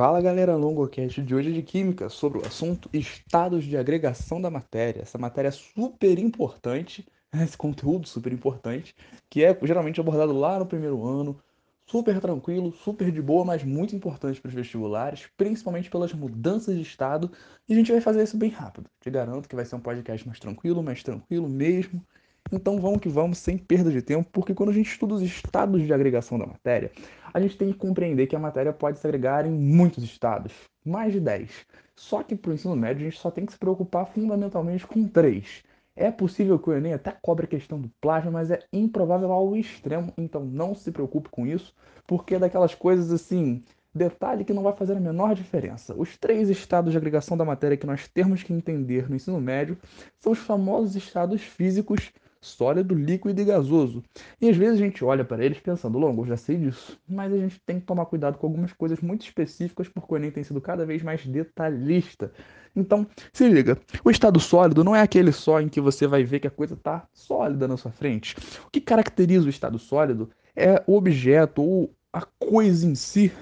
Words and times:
Fala 0.00 0.22
galera, 0.22 0.56
LongoCast 0.56 1.20
de 1.20 1.34
hoje 1.34 1.50
é 1.50 1.52
de 1.52 1.62
Química 1.62 2.08
sobre 2.08 2.38
o 2.38 2.46
assunto 2.46 2.88
estados 2.90 3.64
de 3.64 3.76
agregação 3.76 4.40
da 4.40 4.48
matéria. 4.48 5.02
Essa 5.02 5.18
matéria 5.18 5.48
é 5.48 5.50
super 5.50 6.18
importante, 6.18 7.06
esse 7.34 7.54
conteúdo 7.54 8.08
super 8.08 8.32
importante, 8.32 8.96
que 9.28 9.44
é 9.44 9.54
geralmente 9.62 10.00
abordado 10.00 10.32
lá 10.32 10.58
no 10.58 10.64
primeiro 10.64 11.06
ano, 11.06 11.38
super 11.84 12.18
tranquilo, 12.18 12.72
super 12.72 13.12
de 13.12 13.20
boa, 13.20 13.44
mas 13.44 13.62
muito 13.62 13.94
importante 13.94 14.40
para 14.40 14.48
os 14.48 14.54
vestibulares, 14.54 15.28
principalmente 15.36 15.90
pelas 15.90 16.14
mudanças 16.14 16.76
de 16.76 16.82
estado, 16.82 17.30
e 17.68 17.74
a 17.74 17.76
gente 17.76 17.92
vai 17.92 18.00
fazer 18.00 18.22
isso 18.22 18.38
bem 18.38 18.48
rápido. 18.48 18.88
Te 19.02 19.10
garanto 19.10 19.50
que 19.50 19.54
vai 19.54 19.66
ser 19.66 19.76
um 19.76 19.80
podcast 19.80 20.26
mais 20.26 20.40
tranquilo, 20.40 20.82
mais 20.82 21.02
tranquilo 21.02 21.46
mesmo, 21.46 22.02
então 22.52 22.80
vamos 22.80 23.00
que 23.00 23.08
vamos, 23.08 23.38
sem 23.38 23.56
perda 23.56 23.90
de 23.90 24.02
tempo, 24.02 24.28
porque 24.32 24.54
quando 24.54 24.70
a 24.70 24.72
gente 24.72 24.90
estuda 24.90 25.14
os 25.14 25.22
estados 25.22 25.82
de 25.82 25.92
agregação 25.92 26.38
da 26.38 26.46
matéria, 26.46 26.90
a 27.32 27.40
gente 27.40 27.56
tem 27.56 27.72
que 27.72 27.78
compreender 27.78 28.26
que 28.26 28.36
a 28.36 28.40
matéria 28.40 28.72
pode 28.72 28.98
se 28.98 29.06
agregar 29.06 29.46
em 29.46 29.52
muitos 29.52 30.02
estados, 30.02 30.52
mais 30.84 31.12
de 31.12 31.20
10. 31.20 31.66
Só 31.94 32.22
que 32.22 32.34
para 32.34 32.50
o 32.50 32.54
ensino 32.54 32.74
médio 32.74 33.06
a 33.06 33.10
gente 33.10 33.20
só 33.20 33.30
tem 33.30 33.46
que 33.46 33.52
se 33.52 33.58
preocupar 33.58 34.06
fundamentalmente 34.06 34.86
com 34.86 35.06
três. 35.06 35.62
É 35.94 36.10
possível 36.10 36.58
que 36.58 36.70
o 36.70 36.72
Enem 36.72 36.94
até 36.94 37.14
cobre 37.20 37.44
a 37.44 37.48
questão 37.48 37.80
do 37.80 37.90
plasma, 38.00 38.30
mas 38.30 38.50
é 38.50 38.60
improvável 38.72 39.30
ao 39.32 39.54
extremo, 39.54 40.12
então 40.16 40.44
não 40.44 40.74
se 40.74 40.90
preocupe 40.90 41.28
com 41.28 41.46
isso, 41.46 41.74
porque 42.06 42.36
é 42.36 42.38
daquelas 42.38 42.74
coisas 42.74 43.12
assim, 43.12 43.62
detalhe 43.94 44.44
que 44.44 44.52
não 44.52 44.62
vai 44.62 44.72
fazer 44.72 44.96
a 44.96 45.00
menor 45.00 45.34
diferença. 45.34 45.94
Os 45.94 46.16
três 46.16 46.48
estados 46.48 46.92
de 46.92 46.98
agregação 46.98 47.36
da 47.36 47.44
matéria 47.44 47.76
que 47.76 47.86
nós 47.86 48.08
temos 48.08 48.42
que 48.42 48.52
entender 48.52 49.08
no 49.08 49.16
ensino 49.16 49.40
médio 49.40 49.76
são 50.18 50.32
os 50.32 50.38
famosos 50.38 50.96
estados 50.96 51.42
físicos 51.42 52.12
sólido, 52.40 52.94
líquido 52.94 53.40
e 53.40 53.44
gasoso. 53.44 54.02
E 54.40 54.48
às 54.48 54.56
vezes 54.56 54.80
a 54.80 54.84
gente 54.84 55.04
olha 55.04 55.24
para 55.24 55.44
eles 55.44 55.60
pensando, 55.60 55.98
longo, 55.98 56.26
já 56.26 56.36
sei 56.36 56.56
disso, 56.56 56.98
mas 57.08 57.32
a 57.32 57.36
gente 57.36 57.60
tem 57.66 57.78
que 57.78 57.86
tomar 57.86 58.06
cuidado 58.06 58.38
com 58.38 58.46
algumas 58.46 58.72
coisas 58.72 59.00
muito 59.00 59.22
específicas, 59.22 59.88
porque 59.88 60.12
o 60.12 60.16
Enem 60.16 60.30
tem 60.30 60.42
sido 60.42 60.60
cada 60.60 60.86
vez 60.86 61.02
mais 61.02 61.26
detalhista. 61.26 62.32
Então, 62.74 63.06
se 63.32 63.48
liga, 63.48 63.78
o 64.04 64.10
estado 64.10 64.40
sólido 64.40 64.82
não 64.82 64.96
é 64.96 65.02
aquele 65.02 65.32
só 65.32 65.60
em 65.60 65.68
que 65.68 65.80
você 65.80 66.06
vai 66.06 66.24
ver 66.24 66.40
que 66.40 66.46
a 66.46 66.50
coisa 66.50 66.74
está 66.74 67.06
sólida 67.12 67.68
na 67.68 67.76
sua 67.76 67.90
frente. 67.90 68.36
O 68.66 68.70
que 68.70 68.80
caracteriza 68.80 69.46
o 69.46 69.50
estado 69.50 69.78
sólido 69.78 70.30
é 70.56 70.82
o 70.86 70.96
objeto 70.96 71.62
ou 71.62 71.94
a 72.12 72.22
coisa 72.22 72.86
em 72.86 72.94
si 72.94 73.32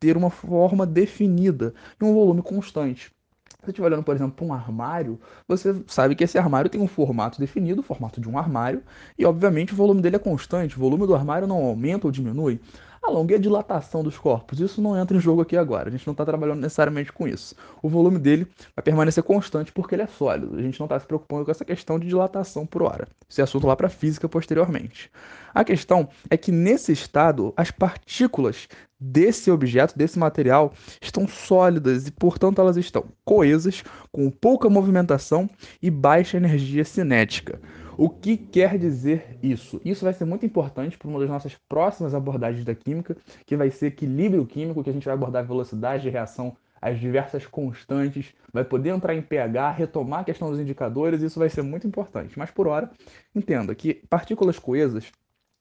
ter 0.00 0.16
uma 0.16 0.30
forma 0.30 0.86
definida 0.86 1.74
e 2.00 2.04
um 2.04 2.14
volume 2.14 2.42
constante 2.42 3.12
você 3.60 3.70
estiver 3.72 3.86
olhando, 3.88 4.04
por 4.04 4.14
exemplo, 4.14 4.34
para 4.34 4.46
um 4.46 4.52
armário, 4.52 5.20
você 5.46 5.74
sabe 5.88 6.14
que 6.14 6.22
esse 6.22 6.38
armário 6.38 6.70
tem 6.70 6.80
um 6.80 6.86
formato 6.86 7.40
definido, 7.40 7.80
o 7.80 7.84
formato 7.84 8.20
de 8.20 8.28
um 8.28 8.38
armário, 8.38 8.82
e 9.18 9.26
obviamente 9.26 9.72
o 9.72 9.76
volume 9.76 10.00
dele 10.00 10.16
é 10.16 10.18
constante, 10.18 10.76
o 10.76 10.80
volume 10.80 11.06
do 11.06 11.14
armário 11.14 11.48
não 11.48 11.56
aumenta 11.56 12.06
ou 12.06 12.12
diminui. 12.12 12.60
A 13.08 13.10
longa 13.10 13.34
é 13.34 13.38
a 13.38 13.40
dilatação 13.40 14.02
dos 14.02 14.18
corpos, 14.18 14.60
isso 14.60 14.82
não 14.82 14.94
entra 14.94 15.16
em 15.16 15.20
jogo 15.20 15.40
aqui 15.40 15.56
agora, 15.56 15.88
a 15.88 15.90
gente 15.90 16.06
não 16.06 16.12
está 16.12 16.26
trabalhando 16.26 16.60
necessariamente 16.60 17.10
com 17.10 17.26
isso. 17.26 17.54
O 17.82 17.88
volume 17.88 18.18
dele 18.18 18.46
vai 18.76 18.82
permanecer 18.82 19.24
constante 19.24 19.72
porque 19.72 19.94
ele 19.94 20.02
é 20.02 20.06
sólido, 20.06 20.54
a 20.54 20.60
gente 20.60 20.78
não 20.78 20.84
está 20.84 21.00
se 21.00 21.06
preocupando 21.06 21.46
com 21.46 21.50
essa 21.50 21.64
questão 21.64 21.98
de 21.98 22.06
dilatação 22.06 22.66
por 22.66 22.82
hora. 22.82 23.08
Isso 23.26 23.40
é 23.40 23.44
assunto 23.44 23.66
lá 23.66 23.74
para 23.74 23.88
física 23.88 24.28
posteriormente. 24.28 25.10
A 25.54 25.64
questão 25.64 26.06
é 26.28 26.36
que 26.36 26.52
nesse 26.52 26.92
estado, 26.92 27.54
as 27.56 27.70
partículas 27.70 28.68
desse 29.00 29.50
objeto, 29.50 29.96
desse 29.96 30.18
material, 30.18 30.74
estão 31.00 31.26
sólidas 31.26 32.06
e, 32.06 32.10
portanto, 32.10 32.60
elas 32.60 32.76
estão 32.76 33.04
coesas, 33.24 33.82
com 34.12 34.30
pouca 34.30 34.68
movimentação 34.68 35.48
e 35.80 35.90
baixa 35.90 36.36
energia 36.36 36.84
cinética. 36.84 37.58
O 37.98 38.08
que 38.08 38.36
quer 38.36 38.78
dizer 38.78 39.36
isso? 39.42 39.80
Isso 39.84 40.04
vai 40.04 40.14
ser 40.14 40.24
muito 40.24 40.46
importante 40.46 40.96
para 40.96 41.08
uma 41.08 41.18
das 41.18 41.28
nossas 41.28 41.56
próximas 41.68 42.14
abordagens 42.14 42.64
da 42.64 42.72
química, 42.72 43.16
que 43.44 43.56
vai 43.56 43.72
ser 43.72 43.88
equilíbrio 43.88 44.46
químico, 44.46 44.84
que 44.84 44.90
a 44.90 44.92
gente 44.92 45.04
vai 45.04 45.14
abordar 45.14 45.44
velocidade 45.44 46.04
de 46.04 46.08
reação 46.08 46.56
as 46.80 47.00
diversas 47.00 47.44
constantes, 47.44 48.32
vai 48.52 48.64
poder 48.64 48.90
entrar 48.90 49.16
em 49.16 49.20
pH, 49.20 49.72
retomar 49.72 50.20
a 50.20 50.24
questão 50.24 50.48
dos 50.48 50.60
indicadores, 50.60 51.22
isso 51.22 51.40
vai 51.40 51.48
ser 51.48 51.62
muito 51.62 51.88
importante. 51.88 52.38
Mas 52.38 52.52
por 52.52 52.68
hora, 52.68 52.88
entenda 53.34 53.74
que 53.74 53.94
partículas 54.08 54.60
coesas, 54.60 55.10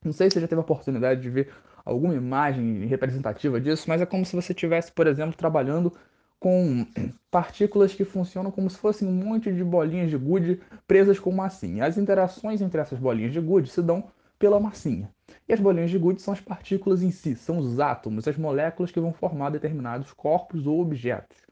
não 0.05 0.13
sei 0.13 0.29
se 0.29 0.35
você 0.35 0.41
já 0.41 0.47
teve 0.47 0.59
a 0.59 0.63
oportunidade 0.63 1.19
de 1.19 1.31
ver 1.31 1.51
alguma 1.83 2.13
imagem 2.13 2.85
representativa 2.85 3.59
disso, 3.59 3.85
mas 3.87 3.99
é 3.99 4.05
como 4.05 4.23
se 4.23 4.35
você 4.35 4.51
estivesse, 4.51 4.91
por 4.91 5.07
exemplo, 5.07 5.35
trabalhando 5.35 5.91
com 6.39 6.85
partículas 7.31 7.93
que 7.93 8.05
funcionam 8.05 8.51
como 8.51 8.69
se 8.69 8.77
fossem 8.77 9.07
um 9.07 9.11
monte 9.11 9.51
de 9.51 9.63
bolinhas 9.63 10.09
de 10.09 10.17
gude 10.17 10.61
presas 10.87 11.19
com 11.19 11.31
massinha. 11.31 11.85
As 11.85 11.97
interações 11.97 12.61
entre 12.61 12.79
essas 12.79 12.99
bolinhas 12.99 13.33
de 13.33 13.39
gude 13.39 13.69
se 13.69 13.81
dão 13.81 14.11
pela 14.37 14.59
massinha. 14.59 15.09
E 15.47 15.53
as 15.53 15.59
bolinhas 15.59 15.89
de 15.89 15.97
gude 15.97 16.21
são 16.21 16.33
as 16.33 16.41
partículas 16.41 17.01
em 17.01 17.11
si, 17.11 17.35
são 17.35 17.57
os 17.57 17.79
átomos, 17.79 18.27
as 18.27 18.37
moléculas 18.37 18.91
que 18.91 18.99
vão 18.99 19.11
formar 19.11 19.49
determinados 19.49 20.13
corpos 20.13 20.67
ou 20.67 20.79
objetos. 20.79 21.46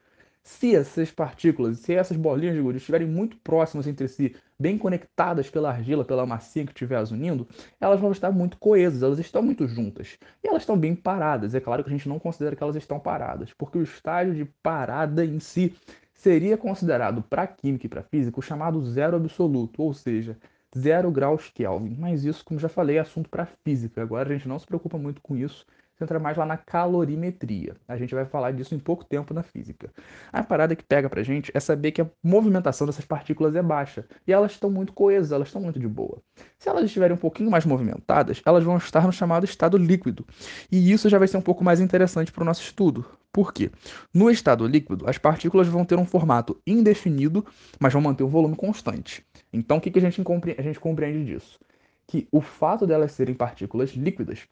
Se 0.47 0.75
essas 0.75 1.09
partículas, 1.09 1.79
se 1.79 1.95
essas 1.95 2.15
bolinhas 2.15 2.55
de 2.55 2.61
gude 2.61 2.77
estiverem 2.77 3.07
muito 3.07 3.35
próximas 3.37 3.87
entre 3.87 4.07
si, 4.07 4.35
bem 4.59 4.77
conectadas 4.77 5.49
pela 5.49 5.71
argila, 5.71 6.05
pela 6.05 6.23
massinha 6.23 6.67
que 6.67 6.71
estiver 6.71 6.97
as 6.97 7.09
unindo, 7.09 7.47
elas 7.81 7.99
vão 7.99 8.11
estar 8.11 8.31
muito 8.31 8.55
coesas, 8.59 9.01
elas 9.01 9.17
estão 9.17 9.41
muito 9.41 9.67
juntas. 9.67 10.19
E 10.43 10.47
elas 10.47 10.61
estão 10.61 10.77
bem 10.77 10.95
paradas. 10.95 11.55
É 11.55 11.59
claro 11.59 11.83
que 11.83 11.89
a 11.89 11.91
gente 11.91 12.07
não 12.07 12.19
considera 12.19 12.55
que 12.55 12.61
elas 12.61 12.75
estão 12.75 12.99
paradas, 12.99 13.51
porque 13.53 13.79
o 13.79 13.81
estágio 13.81 14.35
de 14.35 14.45
parada 14.61 15.25
em 15.25 15.39
si 15.39 15.75
seria 16.13 16.55
considerado 16.59 17.23
para 17.23 17.47
química 17.47 17.87
e 17.87 17.89
para 17.89 18.03
física 18.03 18.39
o 18.39 18.43
chamado 18.43 18.85
zero 18.85 19.17
absoluto, 19.17 19.81
ou 19.81 19.95
seja, 19.95 20.37
zero 20.77 21.09
graus 21.09 21.49
Kelvin. 21.49 21.95
Mas 21.97 22.23
isso, 22.23 22.45
como 22.45 22.59
já 22.59 22.69
falei, 22.69 22.97
é 22.97 22.99
assunto 22.99 23.31
para 23.31 23.47
física. 23.47 23.99
Agora 23.99 24.29
a 24.29 24.33
gente 24.33 24.47
não 24.47 24.59
se 24.59 24.67
preocupa 24.67 24.99
muito 24.99 25.21
com 25.21 25.35
isso 25.35 25.65
entra 26.03 26.19
mais 26.19 26.35
lá 26.37 26.45
na 26.45 26.57
calorimetria. 26.57 27.75
A 27.87 27.97
gente 27.97 28.13
vai 28.13 28.25
falar 28.25 28.51
disso 28.51 28.75
em 28.75 28.79
pouco 28.79 29.03
tempo 29.05 29.33
na 29.33 29.43
física. 29.43 29.89
A 30.31 30.43
parada 30.43 30.75
que 30.75 30.83
pega 30.83 31.09
pra 31.09 31.23
gente 31.23 31.51
é 31.53 31.59
saber 31.59 31.91
que 31.91 32.01
a 32.01 32.09
movimentação 32.23 32.85
dessas 32.85 33.05
partículas 33.05 33.55
é 33.55 33.61
baixa 33.61 34.05
e 34.27 34.33
elas 34.33 34.51
estão 34.51 34.69
muito 34.69 34.93
coesas, 34.93 35.31
elas 35.31 35.47
estão 35.47 35.61
muito 35.61 35.79
de 35.79 35.87
boa. 35.87 36.21
Se 36.59 36.67
elas 36.67 36.85
estiverem 36.85 37.15
um 37.15 37.19
pouquinho 37.19 37.49
mais 37.49 37.65
movimentadas, 37.65 38.41
elas 38.45 38.63
vão 38.63 38.77
estar 38.77 39.05
no 39.05 39.13
chamado 39.13 39.45
estado 39.45 39.77
líquido. 39.77 40.25
E 40.71 40.91
isso 40.91 41.07
já 41.07 41.17
vai 41.17 41.27
ser 41.27 41.37
um 41.37 41.41
pouco 41.41 41.63
mais 41.63 41.79
interessante 41.79 42.31
para 42.31 42.41
o 42.41 42.45
nosso 42.45 42.61
estudo. 42.61 43.05
Por 43.31 43.51
quê? 43.51 43.69
No 44.13 44.29
estado 44.29 44.65
líquido, 44.65 45.09
as 45.09 45.17
partículas 45.17 45.67
vão 45.67 45.83
ter 45.83 45.99
um 45.99 46.05
formato 46.05 46.57
indefinido, 46.65 47.45
mas 47.79 47.91
vão 47.91 48.01
manter 48.01 48.23
um 48.23 48.29
volume 48.29 48.55
constante. 48.55 49.25
Então, 49.51 49.75
o 49.77 49.81
que, 49.81 49.91
que 49.91 49.99
a, 49.99 50.01
gente 50.01 50.23
a 50.57 50.61
gente 50.61 50.79
compreende 50.79 51.25
disso? 51.25 51.59
Que 52.07 52.27
o 52.31 52.39
fato 52.39 52.87
delas 52.87 53.11
serem 53.11 53.35
partículas 53.35 53.89
líquidas 53.91 54.47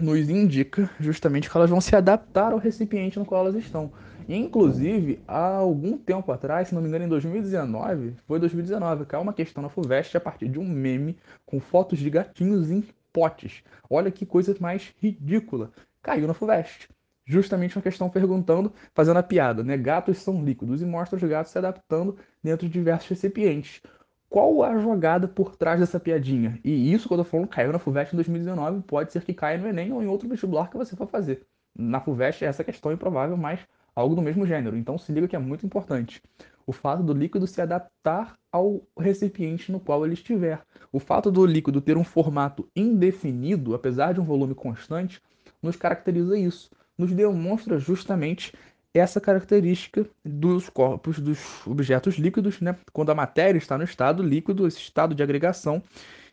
nos 0.00 0.28
indica 0.28 0.90
justamente 0.98 1.48
que 1.48 1.56
elas 1.56 1.70
vão 1.70 1.80
se 1.80 1.94
adaptar 1.94 2.52
ao 2.52 2.58
recipiente 2.58 3.18
no 3.18 3.24
qual 3.24 3.42
elas 3.42 3.54
estão. 3.54 3.92
Inclusive, 4.28 5.20
há 5.26 5.56
algum 5.56 5.98
tempo 5.98 6.30
atrás, 6.30 6.68
se 6.68 6.74
não 6.74 6.82
me 6.82 6.88
engano, 6.88 7.04
em 7.04 7.08
2019, 7.08 8.14
foi 8.26 8.38
2019, 8.38 9.04
caiu 9.04 9.22
uma 9.22 9.32
questão 9.32 9.62
na 9.62 9.68
FUVEST 9.68 10.16
a 10.16 10.20
partir 10.20 10.48
de 10.48 10.58
um 10.58 10.68
meme 10.68 11.16
com 11.44 11.58
fotos 11.58 11.98
de 11.98 12.08
gatinhos 12.08 12.70
em 12.70 12.84
potes. 13.12 13.62
Olha 13.88 14.10
que 14.10 14.24
coisa 14.24 14.54
mais 14.60 14.94
ridícula. 15.02 15.72
Caiu 16.02 16.28
na 16.28 16.34
FUVEST. 16.34 16.88
Justamente 17.26 17.76
uma 17.76 17.82
questão 17.82 18.08
perguntando, 18.08 18.72
fazendo 18.94 19.18
a 19.18 19.22
piada, 19.22 19.62
né? 19.62 19.76
Gatos 19.76 20.18
são 20.18 20.44
líquidos 20.44 20.80
e 20.80 20.84
mostra 20.84 21.16
os 21.16 21.22
gatos 21.22 21.52
se 21.52 21.58
adaptando 21.58 22.16
dentro 22.42 22.66
de 22.66 22.72
diversos 22.72 23.08
recipientes 23.08 23.80
qual 24.30 24.62
a 24.62 24.78
jogada 24.78 25.26
por 25.26 25.56
trás 25.56 25.80
dessa 25.80 25.98
piadinha. 25.98 26.58
E 26.64 26.92
isso, 26.92 27.08
quando 27.08 27.20
eu 27.20 27.24
falo 27.24 27.48
caiu 27.48 27.72
na 27.72 27.80
FUVEST 27.80 28.14
em 28.14 28.16
2019, 28.16 28.82
pode 28.82 29.12
ser 29.12 29.24
que 29.24 29.34
caia 29.34 29.58
no 29.58 29.66
Enem 29.66 29.92
ou 29.92 30.00
em 30.02 30.06
outro 30.06 30.28
vestibular 30.28 30.70
que 30.70 30.76
você 30.76 30.94
for 30.94 31.08
fazer. 31.08 31.44
Na 31.76 32.00
FUVEST, 32.00 32.44
essa 32.44 32.62
questão 32.62 32.92
é 32.92 32.94
improvável, 32.94 33.36
mas 33.36 33.60
algo 33.94 34.14
do 34.14 34.22
mesmo 34.22 34.46
gênero. 34.46 34.76
Então 34.76 34.96
se 34.96 35.10
liga 35.12 35.26
que 35.26 35.34
é 35.34 35.38
muito 35.38 35.66
importante. 35.66 36.22
O 36.64 36.72
fato 36.72 37.02
do 37.02 37.12
líquido 37.12 37.48
se 37.48 37.60
adaptar 37.60 38.38
ao 38.52 38.82
recipiente 38.96 39.72
no 39.72 39.80
qual 39.80 40.04
ele 40.04 40.14
estiver. 40.14 40.62
O 40.92 41.00
fato 41.00 41.28
do 41.28 41.44
líquido 41.44 41.80
ter 41.80 41.96
um 41.96 42.04
formato 42.04 42.68
indefinido, 42.76 43.74
apesar 43.74 44.14
de 44.14 44.20
um 44.20 44.24
volume 44.24 44.54
constante, 44.54 45.20
nos 45.60 45.74
caracteriza 45.74 46.38
isso. 46.38 46.70
Nos 46.96 47.12
demonstra 47.12 47.78
justamente 47.78 48.54
essa 48.92 49.20
característica 49.20 50.06
dos 50.24 50.68
corpos 50.68 51.18
dos 51.18 51.66
objetos 51.66 52.16
líquidos, 52.16 52.60
né? 52.60 52.76
quando 52.92 53.10
a 53.10 53.14
matéria 53.14 53.58
está 53.58 53.78
no 53.78 53.84
estado 53.84 54.22
líquido, 54.22 54.66
esse 54.66 54.78
estado 54.78 55.14
de 55.14 55.22
agregação, 55.22 55.82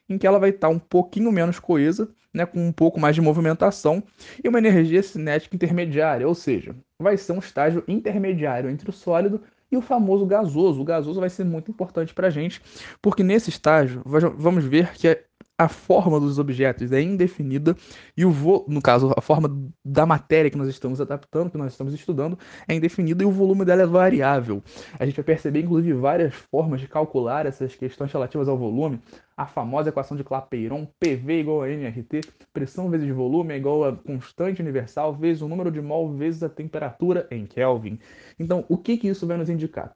em 0.10 0.18
que 0.18 0.26
ela 0.26 0.40
vai 0.40 0.50
estar 0.50 0.70
um 0.70 0.80
pouquinho 0.80 1.32
menos 1.32 1.60
coesa, 1.60 2.10
né? 2.34 2.46
com 2.46 2.68
um 2.68 2.72
pouco 2.72 3.00
mais 3.00 3.16
de 3.16 3.22
movimentação 3.22 4.02
e 4.44 4.48
uma 4.48 4.58
energia 4.58 5.04
cinética 5.04 5.56
intermediária, 5.56 6.28
ou 6.28 6.34
seja, 6.34 6.76
vai 7.00 7.18
ser 7.18 7.34
um 7.34 7.40
estágio 7.40 7.84
intermediário 7.88 8.70
entre 8.70 8.90
o 8.90 8.94
sólido 8.94 9.42
e 9.72 9.78
o 9.78 9.82
famoso 9.82 10.26
gasoso. 10.26 10.82
O 10.82 10.86
gasoso 10.86 11.20
vai 11.20 11.30
ser 11.30 11.44
muito 11.44 11.70
importante 11.70 12.14
para 12.14 12.28
a 12.28 12.32
gente, 12.32 12.62
porque 13.02 13.24
nesse 13.24 13.50
estágio 13.50 14.02
vamos 14.06 14.66
ver 14.66 14.94
que 14.94 15.27
a 15.58 15.68
forma 15.68 16.20
dos 16.20 16.38
objetos 16.38 16.92
é 16.92 17.02
indefinida 17.02 17.76
e 18.16 18.24
o 18.24 18.30
vo... 18.30 18.64
no 18.68 18.80
caso 18.80 19.12
a 19.18 19.22
forma 19.22 19.50
da 19.84 20.06
matéria 20.06 20.52
que 20.52 20.58
nós 20.58 20.68
estamos 20.68 21.02
adaptando, 21.02 21.50
que 21.50 21.58
nós 21.58 21.72
estamos 21.72 21.94
estudando, 21.96 22.38
é 22.68 22.76
indefinida 22.76 23.24
e 23.24 23.26
o 23.26 23.32
volume 23.32 23.66
dela 23.66 23.82
é 23.82 23.86
variável. 23.86 24.62
A 25.00 25.06
gente 25.06 25.16
vai 25.16 25.26
perceber 25.26 25.62
inclusive 25.62 25.94
várias 25.94 26.36
formas 26.36 26.80
de 26.80 26.88
calcular 26.88 27.48
essas 27.48 27.76
questões 27.76 28.12
relativas 28.12 28.48
ao 28.48 28.58
volume. 28.58 29.02
A 29.36 29.48
famosa 29.48 29.90
equação 29.90 30.16
de 30.16 30.24
Clapeyron, 30.24 30.88
PV 31.00 31.40
igual 31.40 31.64
a 31.64 31.68
nRT, 31.68 32.22
pressão 32.54 32.90
vezes 32.90 33.10
volume 33.10 33.54
é 33.54 33.58
igual 33.58 33.84
a 33.84 33.96
constante 33.96 34.62
universal 34.62 35.14
vezes 35.14 35.42
o 35.42 35.48
número 35.48 35.72
de 35.72 35.82
mol 35.82 36.14
vezes 36.14 36.44
a 36.44 36.50
temperatura 36.50 37.28
em 37.32 37.46
Kelvin. 37.46 38.00
Então, 38.40 38.64
o 38.70 38.78
que 38.78 38.98
que 38.98 39.08
isso 39.08 39.26
vai 39.26 39.38
nos 39.38 39.50
indicar? 39.50 39.96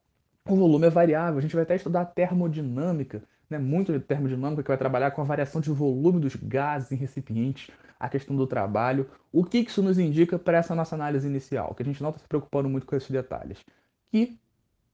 O 0.50 0.56
volume 0.56 0.88
é 0.88 0.90
variável, 0.90 1.38
a 1.38 1.42
gente 1.42 1.54
vai 1.54 1.64
até 1.64 1.76
estudar 1.76 2.06
termodinâmica 2.06 3.22
né, 3.52 3.60
muito 3.60 3.92
de 3.92 4.00
termodinâmica, 4.00 4.64
que 4.64 4.70
vai 4.70 4.78
trabalhar 4.78 5.12
com 5.12 5.22
a 5.22 5.26
variação 5.26 5.60
de 5.60 5.70
volume 5.70 6.22
dos 6.22 6.36
gases 6.36 6.92
em 6.92 6.96
recipientes, 6.96 7.70
a 8.00 8.08
questão 8.08 8.36
do 8.36 8.48
trabalho. 8.48 9.08
O 9.32 9.44
que 9.44 9.60
isso 9.60 9.84
nos 9.84 10.00
indica 10.00 10.40
para 10.40 10.58
essa 10.58 10.74
nossa 10.74 10.96
análise 10.96 11.28
inicial? 11.28 11.76
Que 11.76 11.84
a 11.84 11.86
gente 11.86 12.02
não 12.02 12.10
está 12.10 12.22
se 12.22 12.28
preocupando 12.28 12.70
muito 12.70 12.88
com 12.88 12.96
esses 12.96 13.12
detalhes. 13.12 13.60
Que 14.10 14.40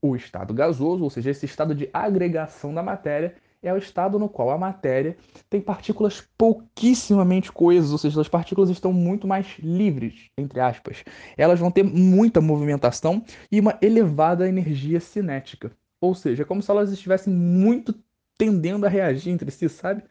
o 0.02 0.16
estado 0.16 0.52
gasoso, 0.52 1.04
ou 1.04 1.10
seja, 1.10 1.30
esse 1.30 1.46
estado 1.46 1.74
de 1.74 1.88
agregação 1.92 2.74
da 2.74 2.82
matéria, 2.82 3.34
é 3.62 3.72
o 3.72 3.76
estado 3.76 4.18
no 4.18 4.28
qual 4.28 4.50
a 4.50 4.58
matéria 4.58 5.16
tem 5.50 5.60
partículas 5.60 6.24
pouquíssimamente 6.36 7.50
coesas, 7.50 7.90
ou 7.90 7.98
seja, 7.98 8.20
as 8.20 8.28
partículas 8.28 8.70
estão 8.70 8.92
muito 8.92 9.26
mais 9.26 9.56
livres, 9.58 10.30
entre 10.36 10.60
aspas. 10.60 11.04
Elas 11.36 11.58
vão 11.58 11.70
ter 11.70 11.82
muita 11.82 12.40
movimentação 12.40 13.24
e 13.50 13.58
uma 13.58 13.76
elevada 13.82 14.48
energia 14.48 15.00
cinética. 15.00 15.72
Ou 16.00 16.14
seja, 16.14 16.42
é 16.42 16.46
como 16.46 16.62
se 16.62 16.70
elas 16.70 16.92
estivessem 16.92 17.32
muito 17.32 17.92
tendendo 18.38 18.86
a 18.86 18.88
reagir 18.88 19.32
entre 19.32 19.50
si, 19.50 19.68
sabe? 19.68 20.04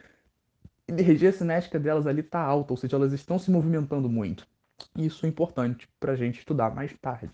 A 0.86 0.92
energia 0.92 1.32
cinética 1.32 1.80
delas 1.80 2.06
ali 2.06 2.20
está 2.20 2.40
alta, 2.40 2.72
ou 2.74 2.76
seja, 2.76 2.96
elas 2.96 3.12
estão 3.12 3.38
se 3.38 3.50
movimentando 3.50 4.08
muito. 4.08 4.46
Isso 4.96 5.26
é 5.26 5.28
importante 5.28 5.88
para 5.98 6.12
a 6.12 6.16
gente 6.16 6.38
estudar 6.38 6.74
mais 6.74 6.92
tarde. 7.00 7.30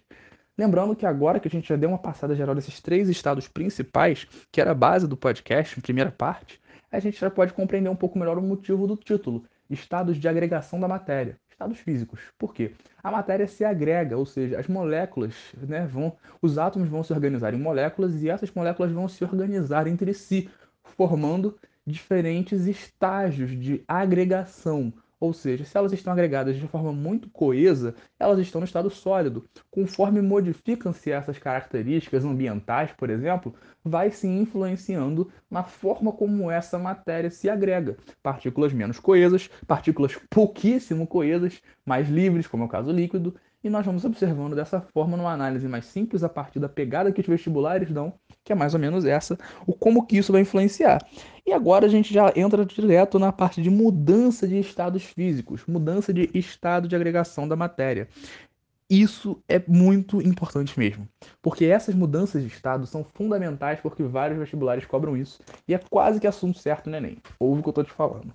Lembrando 0.56 0.94
que 0.94 1.04
agora 1.04 1.40
que 1.40 1.48
a 1.48 1.50
gente 1.50 1.68
já 1.68 1.76
deu 1.76 1.88
uma 1.88 1.98
passada 1.98 2.34
geral 2.34 2.54
desses 2.54 2.80
três 2.80 3.08
estados 3.08 3.48
principais, 3.48 4.26
que 4.52 4.60
era 4.60 4.70
a 4.70 4.74
base 4.74 5.08
do 5.08 5.16
podcast, 5.16 5.76
em 5.76 5.82
primeira 5.82 6.12
parte, 6.12 6.60
a 6.92 7.00
gente 7.00 7.20
já 7.20 7.28
pode 7.28 7.52
compreender 7.52 7.88
um 7.88 7.96
pouco 7.96 8.16
melhor 8.16 8.38
o 8.38 8.42
motivo 8.42 8.86
do 8.86 8.96
título: 8.96 9.44
Estados 9.68 10.16
de 10.16 10.28
agregação 10.28 10.78
da 10.78 10.86
matéria. 10.86 11.36
Estados 11.50 11.78
físicos. 11.78 12.20
Por 12.38 12.52
quê? 12.52 12.72
A 13.02 13.10
matéria 13.10 13.46
se 13.46 13.64
agrega, 13.64 14.16
ou 14.16 14.26
seja, 14.26 14.58
as 14.58 14.66
moléculas, 14.66 15.34
né, 15.56 15.86
vão, 15.86 16.16
os 16.42 16.58
átomos 16.58 16.88
vão 16.88 17.02
se 17.02 17.12
organizar 17.12 17.54
em 17.54 17.58
moléculas 17.58 18.22
e 18.22 18.28
essas 18.28 18.50
moléculas 18.52 18.90
vão 18.90 19.08
se 19.08 19.22
organizar 19.24 19.86
entre 19.86 20.12
si, 20.14 20.50
formando 20.96 21.56
diferentes 21.86 22.66
estágios 22.66 23.50
de 23.50 23.82
agregação. 23.86 24.92
Ou 25.20 25.32
seja, 25.32 25.64
se 25.64 25.76
elas 25.76 25.92
estão 25.92 26.12
agregadas 26.12 26.56
de 26.56 26.68
forma 26.68 26.92
muito 26.92 27.30
coesa, 27.30 27.94
elas 28.18 28.38
estão 28.38 28.60
no 28.60 28.66
estado 28.66 28.90
sólido. 28.90 29.48
Conforme 29.70 30.20
modificam-se 30.20 31.10
essas 31.10 31.38
características 31.38 32.24
ambientais, 32.24 32.92
por 32.92 33.08
exemplo, 33.08 33.54
vai 33.82 34.10
se 34.10 34.26
influenciando 34.26 35.30
na 35.50 35.62
forma 35.62 36.12
como 36.12 36.50
essa 36.50 36.78
matéria 36.78 37.30
se 37.30 37.48
agrega. 37.48 37.96
Partículas 38.22 38.74
menos 38.74 38.98
coesas, 38.98 39.48
partículas 39.66 40.18
pouquíssimo 40.28 41.06
coesas, 41.06 41.62
mais 41.86 42.08
livres, 42.08 42.46
como 42.46 42.64
é 42.64 42.66
o 42.66 42.68
caso 42.68 42.92
líquido, 42.92 43.34
e 43.64 43.70
nós 43.70 43.86
vamos 43.86 44.04
observando 44.04 44.54
dessa 44.54 44.82
forma 44.92 45.16
numa 45.16 45.32
análise 45.32 45.66
mais 45.66 45.86
simples 45.86 46.22
a 46.22 46.28
partir 46.28 46.60
da 46.60 46.68
pegada 46.68 47.10
que 47.10 47.22
os 47.22 47.26
vestibulares 47.26 47.90
dão, 47.90 48.12
que 48.44 48.52
é 48.52 48.54
mais 48.54 48.74
ou 48.74 48.80
menos 48.80 49.06
essa, 49.06 49.38
o 49.66 49.72
como 49.72 50.06
que 50.06 50.18
isso 50.18 50.32
vai 50.32 50.42
influenciar. 50.42 50.98
E 51.46 51.52
agora 51.52 51.86
a 51.86 51.88
gente 51.88 52.12
já 52.12 52.30
entra 52.36 52.64
direto 52.66 53.18
na 53.18 53.32
parte 53.32 53.62
de 53.62 53.70
mudança 53.70 54.46
de 54.46 54.58
estados 54.58 55.02
físicos, 55.02 55.62
mudança 55.66 56.12
de 56.12 56.28
estado 56.34 56.86
de 56.86 56.94
agregação 56.94 57.48
da 57.48 57.56
matéria. 57.56 58.06
Isso 58.88 59.42
é 59.48 59.62
muito 59.66 60.20
importante 60.20 60.78
mesmo, 60.78 61.08
porque 61.40 61.64
essas 61.64 61.94
mudanças 61.94 62.42
de 62.42 62.48
estado 62.48 62.86
são 62.86 63.02
fundamentais 63.14 63.80
porque 63.80 64.02
vários 64.02 64.38
vestibulares 64.38 64.84
cobram 64.84 65.16
isso 65.16 65.40
e 65.66 65.72
é 65.72 65.78
quase 65.78 66.20
que 66.20 66.26
assunto 66.26 66.58
certo 66.58 66.90
no 66.90 66.96
Enem. 66.96 67.16
Ouve 67.40 67.60
o 67.60 67.62
que 67.62 67.68
eu 67.68 67.70
estou 67.70 67.84
te 67.84 67.92
falando. 67.92 68.34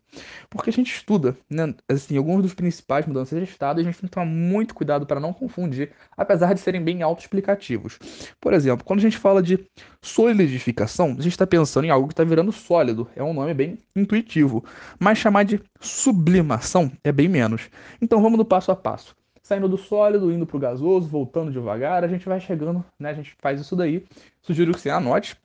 Porque 0.50 0.72
a 0.72 0.74
gente 0.74 0.92
estuda, 0.92 1.38
né, 1.48 1.72
assim, 1.88 2.18
alguns 2.18 2.42
dos 2.42 2.56
principais 2.56 3.06
mudanças 3.06 3.38
de 3.38 3.46
estado 3.46 3.80
e 3.80 3.82
a 3.82 3.84
gente 3.84 4.00
tem 4.00 4.10
que 4.10 4.14
tomar 4.14 4.26
muito 4.26 4.74
cuidado 4.74 5.06
para 5.06 5.20
não 5.20 5.32
confundir, 5.34 5.92
apesar 6.18 6.56
de 6.56 6.60
serem 6.60 6.84
bem 6.84 7.04
autoexplicativos. 7.04 8.00
Por 8.42 8.52
exemplo, 8.52 8.84
quando 8.84 9.00
a 9.00 9.04
gente 9.04 9.20
fala 9.20 9.44
de 9.44 9.64
solidificação, 10.02 11.10
a 11.10 11.22
gente 11.22 11.34
está 11.34 11.46
pensando 11.46 11.86
em 11.86 11.92
algo 11.92 12.08
que 12.08 12.14
está 12.14 12.24
virando 12.24 12.52
sólido, 12.52 13.08
é 13.16 13.22
um 13.22 13.34
nome 13.36 13.54
bem 13.54 13.78
intuitivo, 13.96 14.66
mas 15.00 15.20
chamar 15.20 15.44
de 15.44 15.62
sublimação 15.80 16.92
é 17.04 17.12
bem 17.12 17.28
menos. 17.28 17.70
Então 18.02 18.20
vamos 18.20 18.40
do 18.40 18.46
passo 18.46 18.72
a 18.72 18.76
passo 18.76 19.19
saindo 19.50 19.68
do 19.68 19.78
sólido, 19.78 20.32
indo 20.32 20.46
para 20.46 20.58
o 20.58 20.60
gasoso, 20.60 21.10
voltando 21.10 21.52
devagar, 21.52 22.04
a 22.04 22.08
gente 22.08 22.28
vai 22.28 22.40
chegando, 22.40 22.86
né? 23.00 23.10
A 23.10 23.14
gente 23.14 23.36
faz 23.40 23.60
isso 23.60 23.76
daí. 23.76 24.06
Sugiro 24.44 24.72
que 24.74 24.80
você 24.80 24.92
anote, 24.92 25.36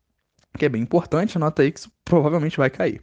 que 0.59 0.67
é 0.67 0.69
bem 0.69 0.83
importante, 0.83 1.39
anota 1.39 1.62
aí 1.62 1.73
que 1.73 1.79
isso 1.79 1.91
provavelmente 2.05 2.59
vai 2.59 2.69
cair. 2.69 3.01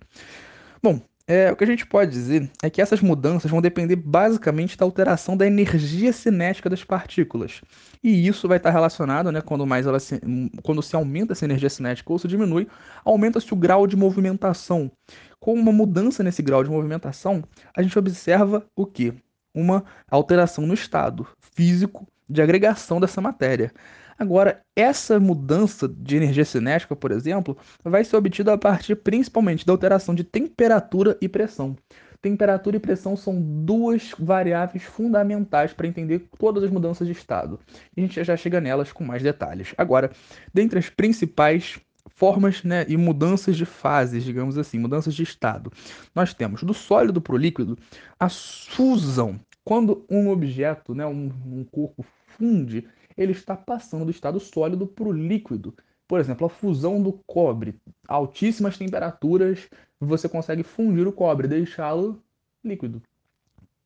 Bom, 0.82 1.02
é, 1.28 1.52
o 1.52 1.56
que 1.56 1.64
a 1.64 1.68
gente 1.68 1.88
pode 1.88 2.12
dizer 2.12 2.48
é 2.62 2.70
que 2.70 2.80
essas 2.80 3.02
mudanças 3.02 3.50
vão 3.50 3.62
depender 3.62 3.96
basicamente 3.96 4.78
da 4.78 4.86
alteração 4.86 5.36
da 5.36 5.48
energia 5.48 6.14
cinética 6.14 6.70
das 6.70 6.84
partículas. 6.84 7.62
E 8.04 8.28
isso 8.28 8.48
vai 8.48 8.58
estar 8.58 8.70
relacionado, 8.70 9.32
né, 9.32 9.42
quando 9.42 9.66
mais 9.66 9.88
ela 9.88 10.00
se, 10.00 10.22
quando 10.62 10.84
se 10.84 10.96
aumenta 10.96 11.34
essa 11.34 11.46
energia 11.46 11.70
cinética 11.70 12.14
ou 12.14 12.20
se 12.20 12.28
diminui, 12.28 12.68
aumenta-se 13.04 13.52
o 13.52 13.58
grau 13.58 13.88
de 13.88 13.96
movimentação. 13.96 14.92
Com 15.40 15.56
uma 15.56 15.72
mudança 15.72 16.22
nesse 16.22 16.44
grau 16.44 16.64
de 16.64 16.70
movimentação, 16.70 17.44
a 17.76 17.82
gente 17.82 17.98
observa 17.98 18.64
o 18.76 18.86
que? 18.86 19.16
Uma 19.54 19.84
alteração 20.10 20.66
no 20.66 20.74
estado 20.74 21.28
físico 21.40 22.08
de 22.30 22.42
agregação 22.42 23.00
dessa 23.00 23.22
matéria. 23.22 23.72
Agora, 24.18 24.62
essa 24.76 25.20
mudança 25.20 25.88
de 25.88 26.16
energia 26.16 26.46
cinética, 26.46 26.96
por 26.96 27.12
exemplo, 27.12 27.58
vai 27.84 28.04
ser 28.04 28.16
obtida 28.16 28.54
a 28.54 28.58
partir 28.58 28.96
principalmente 28.96 29.66
da 29.66 29.74
alteração 29.74 30.14
de 30.14 30.24
temperatura 30.24 31.18
e 31.20 31.28
pressão. 31.28 31.76
Temperatura 32.22 32.78
e 32.78 32.80
pressão 32.80 33.18
são 33.18 33.42
duas 33.42 34.12
variáveis 34.20 34.84
fundamentais 34.84 35.74
para 35.74 35.88
entender 35.88 36.28
todas 36.38 36.64
as 36.64 36.70
mudanças 36.70 37.08
de 37.08 37.14
estado. 37.14 37.60
A 37.98 38.00
gente 38.00 38.24
já 38.24 38.38
chega 38.38 38.62
nelas 38.62 38.92
com 38.92 39.04
mais 39.04 39.24
detalhes. 39.24 39.74
Agora, 39.76 40.12
dentre 40.54 40.78
as 40.78 40.88
principais 40.88 41.80
formas 42.16 42.64
né, 42.64 42.86
e 42.88 42.98
mudanças 42.98 43.58
de 43.58 43.66
fases, 43.66 44.24
digamos 44.24 44.58
assim, 44.58 44.80
mudanças 44.80 45.14
de 45.14 45.24
estado. 45.24 45.72
Nós 46.14 46.34
temos 46.34 46.64
do 46.64 46.74
sólido 46.74 47.22
para 47.22 47.36
o 47.36 47.38
líquido 47.38 47.78
a 48.20 48.30
fusão. 48.30 49.40
Quando 49.64 50.06
um 50.10 50.30
objeto, 50.30 50.96
né, 50.96 51.06
um, 51.06 51.32
um 51.46 51.64
corpo 51.64 52.06
funde, 52.38 52.88
ele 53.18 53.32
está 53.32 53.56
passando 53.56 54.06
do 54.06 54.12
estado 54.12 54.40
sólido 54.40 54.88
para 54.88 55.08
o 55.08 55.12
líquido. 55.12 55.74
Por 56.08 56.20
exemplo, 56.20 56.48
a 56.48 56.50
fusão 56.50 57.02
do 57.02 57.14
cobre. 57.26 57.76
Altíssimas 58.08 58.78
temperaturas 58.78 59.70
você 60.00 60.28
consegue 60.28 60.64
fundir 60.64 61.08
o 61.08 61.12
cobre, 61.12 61.48
deixá-lo 61.48 62.22
líquido. 62.64 63.02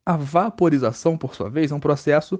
A 0.05 0.15
vaporização, 0.15 1.17
por 1.17 1.33
sua 1.33 1.49
vez, 1.49 1.71
é 1.71 1.75
um 1.75 1.79
processo 1.79 2.39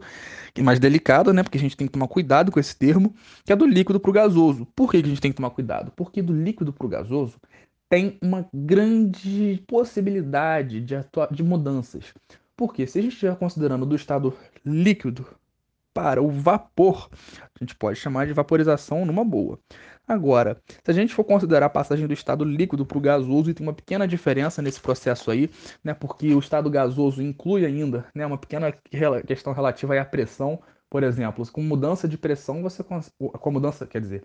mais 0.59 0.79
delicado, 0.79 1.33
né? 1.33 1.41
Porque 1.41 1.57
a 1.57 1.61
gente 1.61 1.75
tem 1.75 1.87
que 1.87 1.93
tomar 1.93 2.07
cuidado 2.07 2.51
com 2.51 2.59
esse 2.59 2.75
termo, 2.75 3.15
que 3.43 3.51
é 3.51 3.55
do 3.55 3.65
líquido 3.65 3.99
para 3.99 4.09
o 4.09 4.13
gasoso. 4.13 4.67
Por 4.75 4.91
que 4.91 4.97
a 4.97 5.05
gente 5.05 5.19
tem 5.19 5.31
que 5.31 5.37
tomar 5.37 5.49
cuidado? 5.49 5.91
Porque 5.95 6.21
do 6.21 6.33
líquido 6.33 6.71
para 6.71 6.85
o 6.85 6.89
gasoso 6.89 7.39
tem 7.89 8.17
uma 8.21 8.47
grande 8.53 9.63
possibilidade 9.67 10.81
de, 10.81 10.95
de 11.31 11.43
mudanças. 11.43 12.13
Porque 12.55 12.85
se 12.87 12.99
a 12.99 13.01
gente 13.01 13.13
estiver 13.13 13.35
considerando 13.35 13.85
do 13.85 13.95
estado 13.95 14.33
líquido 14.65 15.25
para 15.95 16.21
o 16.21 16.29
vapor, 16.29 17.09
a 17.41 17.63
gente 17.63 17.73
pode 17.73 17.97
chamar 17.97 18.27
de 18.27 18.33
vaporização 18.33 19.05
numa 19.05 19.23
boa. 19.23 19.57
Agora, 20.05 20.61
se 20.83 20.91
a 20.91 20.93
gente 20.93 21.13
for 21.13 21.23
considerar 21.23 21.67
a 21.67 21.69
passagem 21.69 22.05
do 22.05 22.13
estado 22.13 22.43
líquido 22.43 22.85
para 22.85 22.97
o 22.97 23.01
gasoso, 23.01 23.49
e 23.49 23.53
tem 23.53 23.65
uma 23.65 23.73
pequena 23.73 24.05
diferença 24.05 24.61
nesse 24.61 24.81
processo 24.81 25.31
aí, 25.31 25.49
né, 25.81 25.93
porque 25.93 26.35
o 26.35 26.39
estado 26.39 26.69
gasoso 26.69 27.23
inclui 27.23 27.65
ainda 27.65 28.05
né, 28.13 28.25
uma 28.25 28.37
pequena 28.37 28.73
questão 29.25 29.53
relativa 29.53 29.97
à 29.97 30.03
pressão, 30.05 30.61
por 30.89 31.01
exemplo, 31.01 31.49
com 31.49 31.63
mudança 31.63 32.09
de 32.09 32.17
pressão, 32.17 32.61
você 32.61 32.83
com 32.83 32.99
a 32.99 33.51
mudança, 33.51 33.87
quer 33.87 34.01
dizer, 34.01 34.23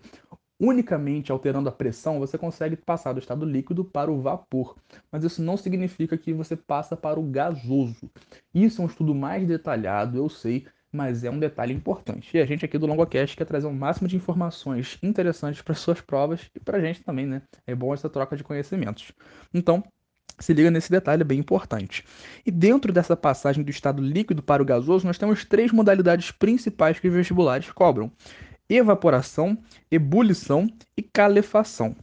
unicamente 0.59 1.31
alterando 1.31 1.69
a 1.69 1.71
pressão, 1.71 2.19
você 2.19 2.37
consegue 2.37 2.75
passar 2.75 3.13
do 3.13 3.19
estado 3.19 3.45
líquido 3.45 3.83
para 3.83 4.11
o 4.11 4.21
vapor. 4.21 4.75
Mas 5.11 5.23
isso 5.23 5.41
não 5.41 5.57
significa 5.57 6.17
que 6.17 6.33
você 6.33 6.55
passa 6.55 6.95
para 6.95 7.19
o 7.19 7.23
gasoso. 7.23 8.11
Isso 8.53 8.81
é 8.81 8.85
um 8.85 8.87
estudo 8.87 9.15
mais 9.15 9.47
detalhado, 9.47 10.17
eu 10.17 10.29
sei, 10.29 10.67
mas 10.91 11.23
é 11.23 11.29
um 11.29 11.39
detalhe 11.39 11.73
importante. 11.73 12.35
E 12.35 12.41
a 12.41 12.45
gente 12.45 12.65
aqui 12.65 12.77
do 12.77 12.85
LongoCast 12.85 13.37
quer 13.37 13.45
trazer 13.45 13.67
o 13.67 13.69
um 13.69 13.73
máximo 13.73 14.07
de 14.07 14.15
informações 14.15 14.97
interessantes 15.01 15.61
para 15.61 15.73
suas 15.73 16.01
provas 16.01 16.49
e 16.55 16.59
para 16.59 16.77
a 16.77 16.81
gente 16.81 17.01
também, 17.01 17.25
né? 17.25 17.41
É 17.65 17.73
bom 17.73 17.93
essa 17.93 18.09
troca 18.09 18.35
de 18.35 18.43
conhecimentos. 18.43 19.11
Então, 19.53 19.83
se 20.39 20.53
liga 20.53 20.71
nesse 20.71 20.91
detalhe, 20.91 21.21
é 21.21 21.25
bem 21.25 21.39
importante. 21.39 22.03
E 22.45 22.51
dentro 22.51 22.91
dessa 22.91 23.15
passagem 23.15 23.63
do 23.63 23.69
estado 23.69 24.01
líquido 24.01 24.41
para 24.41 24.61
o 24.61 24.65
gasoso, 24.65 25.05
nós 25.05 25.17
temos 25.17 25.45
três 25.45 25.71
modalidades 25.71 26.31
principais 26.31 26.99
que 26.99 27.07
os 27.07 27.13
vestibulares 27.13 27.71
cobram: 27.71 28.11
evaporação, 28.69 29.57
ebulição 29.89 30.67
e 30.97 31.01
calefação. 31.01 31.95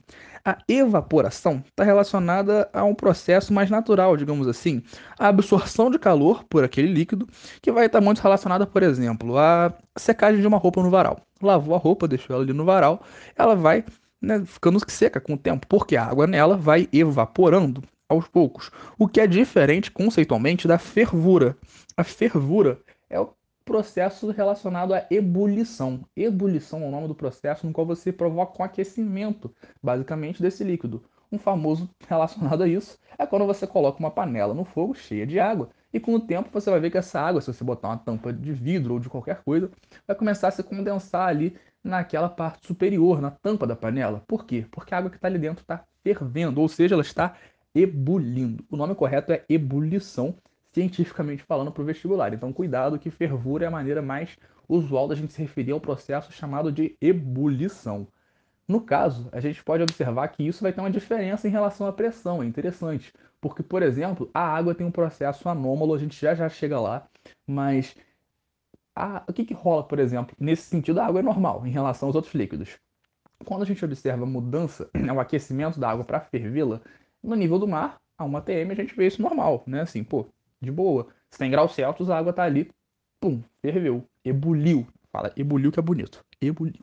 A 0.49 0.57
evaporação 0.67 1.63
está 1.67 1.85
relacionada 1.85 2.71
a 2.73 2.83
um 2.83 2.95
processo 2.95 3.53
mais 3.53 3.69
natural, 3.69 4.17
digamos 4.17 4.49
assim, 4.49 4.83
a 5.19 5.29
absorção 5.29 5.91
de 5.91 5.99
calor 5.99 6.43
por 6.45 6.65
aquele 6.65 6.91
líquido, 6.91 7.29
que 7.61 7.71
vai 7.71 7.85
estar 7.85 8.01
muito 8.01 8.21
relacionada, 8.21 8.67
por 8.67 8.83
exemplo, 8.83 9.37
à 9.37 9.71
secagem 9.95 10.41
de 10.41 10.47
uma 10.47 10.57
roupa 10.57 10.83
no 10.83 10.89
varal. 10.89 11.21
Lavou 11.43 11.75
a 11.75 11.79
roupa, 11.79 12.09
deixou 12.09 12.33
ela 12.33 12.43
ali 12.43 12.55
no 12.55 12.65
varal, 12.65 13.03
ela 13.37 13.55
vai 13.55 13.85
né, 14.23 14.43
ficando 14.47 14.81
seca 14.91 15.21
com 15.21 15.35
o 15.35 15.39
tempo, 15.39 15.67
porque 15.67 15.99
a 15.99 16.07
água 16.07 16.27
nela 16.27 16.57
vai 16.57 16.89
evaporando 16.95 17.83
aos 18.09 18.27
poucos, 18.27 18.71
o 18.99 19.07
que 19.07 19.21
é 19.21 19.27
diferente 19.27 19.91
conceitualmente 19.91 20.67
da 20.67 20.79
fervura. 20.79 21.59
A 21.95 22.03
fervura 22.03 22.81
é 23.11 23.21
o 23.21 23.35
processo 23.69 24.31
relacionado 24.31 24.95
à 24.95 25.07
ebulição. 25.11 26.01
Ebulição 26.17 26.83
é 26.83 26.87
o 26.87 26.91
nome 26.91 27.07
do 27.07 27.15
processo 27.15 27.67
no 27.67 27.73
qual 27.75 27.87
você 27.87 28.11
provoca 28.11 28.63
um 28.63 28.65
aquecimento, 28.65 29.55
basicamente, 29.83 30.41
desse 30.41 30.65
líquido. 30.65 31.05
Um 31.31 31.39
famoso 31.39 31.87
relacionado 32.09 32.63
a 32.63 32.67
isso 32.67 32.99
é 33.19 33.27
quando 33.27 33.45
você 33.45 33.67
coloca 33.67 33.99
uma 33.99 34.11
panela 34.11 34.55
no 34.55 34.65
fogo 34.65 34.95
cheia 34.95 35.27
de 35.27 35.39
água 35.39 35.69
e 35.93 36.01
com 36.01 36.15
o 36.15 36.21
tempo 36.21 36.49
você 36.51 36.71
vai 36.71 36.81
ver 36.81 36.91
que 36.91 36.97
essa 36.97 37.21
água, 37.21 37.43
se 37.43 37.53
você 37.53 37.63
botar 37.63 37.89
uma 37.89 37.99
tampa 37.99 38.33
de 38.33 38.55
vidro 38.55 38.95
ou 38.95 39.01
de 39.01 39.11
qualquer 39.11 39.43
coisa, 39.43 39.71
vai 40.07 40.17
começar 40.17 40.49
a 40.49 40.51
se 40.51 40.63
condensar 40.63 41.29
ali 41.29 41.55
naquela 41.85 42.31
parte 42.31 42.67
superior, 42.67 43.21
na 43.21 43.31
tampa 43.31 43.67
da 43.67 43.77
panela. 43.77 44.25
Por 44.27 44.47
quê? 44.47 44.65
Porque 44.71 44.95
a 44.95 44.99
água 44.99 45.11
que 45.11 45.17
está 45.17 45.29
ali 45.29 45.39
dentro 45.39 45.61
está 45.61 45.85
fervendo, 46.03 46.63
ou 46.63 46.69
seja, 46.69 46.95
ela 46.95 47.03
está 47.03 47.37
ebulindo. 47.75 48.65
O 48.71 48.79
nome 48.79 48.95
correto 48.95 49.31
é 49.31 49.45
ebulição 49.47 50.35
cientificamente 50.79 51.43
falando 51.43 51.73
para 51.73 51.83
o 51.83 51.85
vestibular. 51.85 52.33
Então, 52.33 52.53
cuidado 52.53 52.99
que 52.99 53.11
fervura 53.11 53.65
é 53.65 53.69
a 53.69 53.71
maneira 53.71 54.01
mais 54.01 54.37
usual 54.69 55.09
da 55.09 55.15
gente 55.17 55.33
se 55.33 55.43
referir 55.43 55.73
ao 55.73 55.81
processo 55.81 56.31
chamado 56.33 56.71
de 56.71 56.97
ebulição. 57.01 58.07
No 58.67 58.81
caso, 58.81 59.29
a 59.33 59.41
gente 59.41 59.65
pode 59.65 59.83
observar 59.83 60.29
que 60.29 60.47
isso 60.47 60.63
vai 60.63 60.73
ter 60.73 60.81
uma 60.81 60.91
diferença 60.91 61.49
em 61.49 61.51
relação 61.51 61.87
à 61.87 61.93
pressão, 61.93 62.43
é 62.43 62.47
interessante, 62.47 63.13
porque, 63.41 63.63
por 63.63 63.83
exemplo, 63.83 64.31
a 64.33 64.41
água 64.41 64.75
tem 64.75 64.87
um 64.87 64.91
processo 64.91 65.49
anômalo, 65.49 65.95
a 65.95 65.99
gente 65.99 66.21
já 66.21 66.35
já 66.35 66.49
chega 66.49 66.79
lá, 66.79 67.09
mas 67.47 67.97
a... 68.95 69.25
o 69.27 69.33
que, 69.33 69.45
que 69.45 69.55
rola, 69.55 69.83
por 69.83 69.99
exemplo? 69.99 70.37
Nesse 70.39 70.63
sentido, 70.63 71.01
a 71.01 71.07
água 71.07 71.21
é 71.21 71.23
normal 71.23 71.67
em 71.67 71.71
relação 71.71 72.09
aos 72.09 72.15
outros 72.15 72.35
líquidos. 72.35 72.79
Quando 73.45 73.63
a 73.63 73.67
gente 73.67 73.85
observa 73.85 74.25
a 74.25 74.27
mudança, 74.27 74.89
né, 74.95 75.13
o 75.13 75.19
aquecimento 75.19 75.81
da 75.81 75.91
água 75.91 76.05
para 76.05 76.21
fervê-la, 76.21 76.81
no 77.23 77.35
nível 77.35 77.59
do 77.59 77.67
mar, 77.67 77.99
a 78.19 78.25
1 78.25 78.37
atm, 78.37 78.71
a 78.71 78.75
gente 78.75 78.95
vê 78.95 79.07
isso 79.07 79.23
normal, 79.23 79.65
né? 79.67 79.81
Assim, 79.81 80.05
pô, 80.05 80.27
de 80.61 80.71
boa. 80.71 81.09
100 81.31 81.51
graus 81.51 81.75
Celsius, 81.75 82.11
a 82.11 82.19
água 82.19 82.33
tá 82.33 82.43
ali, 82.43 82.71
pum, 83.21 83.43
ferveu, 83.61 84.05
ebuliu. 84.25 84.87
Fala, 85.13 85.33
ebuliu 85.37 85.73
que 85.73 85.79
é 85.79 85.83
bonito, 85.83 86.25
ebuliu. 86.41 86.81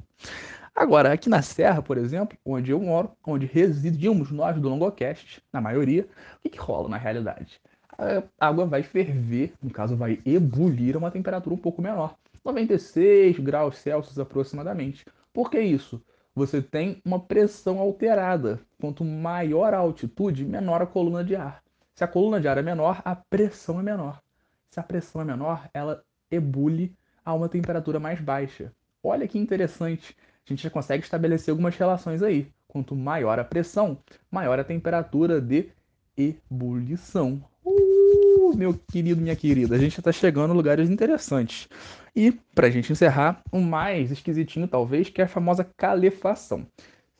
Agora, 0.75 1.13
aqui 1.13 1.29
na 1.29 1.41
Serra, 1.41 1.81
por 1.81 1.97
exemplo, 1.97 2.37
onde 2.45 2.71
eu 2.71 2.81
moro, 2.81 3.11
onde 3.25 3.45
residimos 3.45 4.29
nós 4.31 4.59
do 4.59 4.67
Longocast, 4.67 5.41
na 5.53 5.61
maioria, 5.61 6.07
o 6.37 6.41
que, 6.41 6.49
que 6.49 6.59
rola 6.59 6.89
na 6.89 6.97
realidade? 6.97 7.61
A 7.97 8.47
água 8.47 8.65
vai 8.65 8.83
ferver, 8.83 9.53
no 9.63 9.71
caso 9.71 9.95
vai 9.95 10.19
ebulir 10.25 10.95
a 10.95 10.99
uma 10.99 11.11
temperatura 11.11 11.55
um 11.55 11.57
pouco 11.57 11.81
menor, 11.81 12.15
96 12.43 13.39
graus 13.39 13.77
Celsius 13.77 14.19
aproximadamente. 14.19 15.05
Por 15.33 15.49
que 15.49 15.59
isso? 15.59 16.01
Você 16.35 16.61
tem 16.61 17.01
uma 17.05 17.19
pressão 17.19 17.79
alterada. 17.79 18.59
Quanto 18.79 19.05
maior 19.05 19.73
a 19.73 19.77
altitude, 19.77 20.43
menor 20.43 20.81
a 20.81 20.85
coluna 20.85 21.23
de 21.23 21.35
ar. 21.35 21.63
Se 21.95 22.03
a 22.03 22.07
coluna 22.07 22.41
de 22.41 22.47
ar 22.49 22.57
é 22.57 22.61
menor, 22.61 23.01
a 23.05 23.15
pressão 23.15 23.79
é 23.79 23.83
menor. 23.83 24.21
Se 24.69 24.81
a 24.81 24.83
pressão 24.83 25.21
é 25.21 25.23
menor, 25.23 25.69
ela 25.73 26.03
ebule 26.29 26.93
a 27.23 27.33
uma 27.33 27.47
temperatura 27.47 28.01
mais 28.01 28.19
baixa. 28.19 28.73
Olha 29.01 29.25
que 29.25 29.39
interessante. 29.39 30.13
A 30.45 30.49
gente 30.49 30.61
já 30.61 30.69
consegue 30.69 31.05
estabelecer 31.05 31.53
algumas 31.53 31.77
relações 31.77 32.21
aí. 32.21 32.51
Quanto 32.67 32.93
maior 32.97 33.39
a 33.39 33.45
pressão, 33.45 33.97
maior 34.29 34.59
a 34.59 34.63
temperatura 34.65 35.39
de 35.39 35.69
ebulição. 36.17 37.41
Uh, 37.63 38.53
meu 38.57 38.77
querido, 38.91 39.21
minha 39.21 39.35
querida, 39.35 39.75
a 39.75 39.79
gente 39.79 39.97
está 39.97 40.11
chegando 40.11 40.51
a 40.51 40.53
lugares 40.53 40.89
interessantes. 40.89 41.69
E, 42.13 42.33
para 42.53 42.67
a 42.67 42.69
gente 42.69 42.91
encerrar, 42.91 43.41
o 43.49 43.61
mais 43.61 44.11
esquisitinho 44.11 44.67
talvez, 44.67 45.09
que 45.09 45.21
é 45.21 45.23
a 45.23 45.29
famosa 45.29 45.63
calefação. 45.77 46.67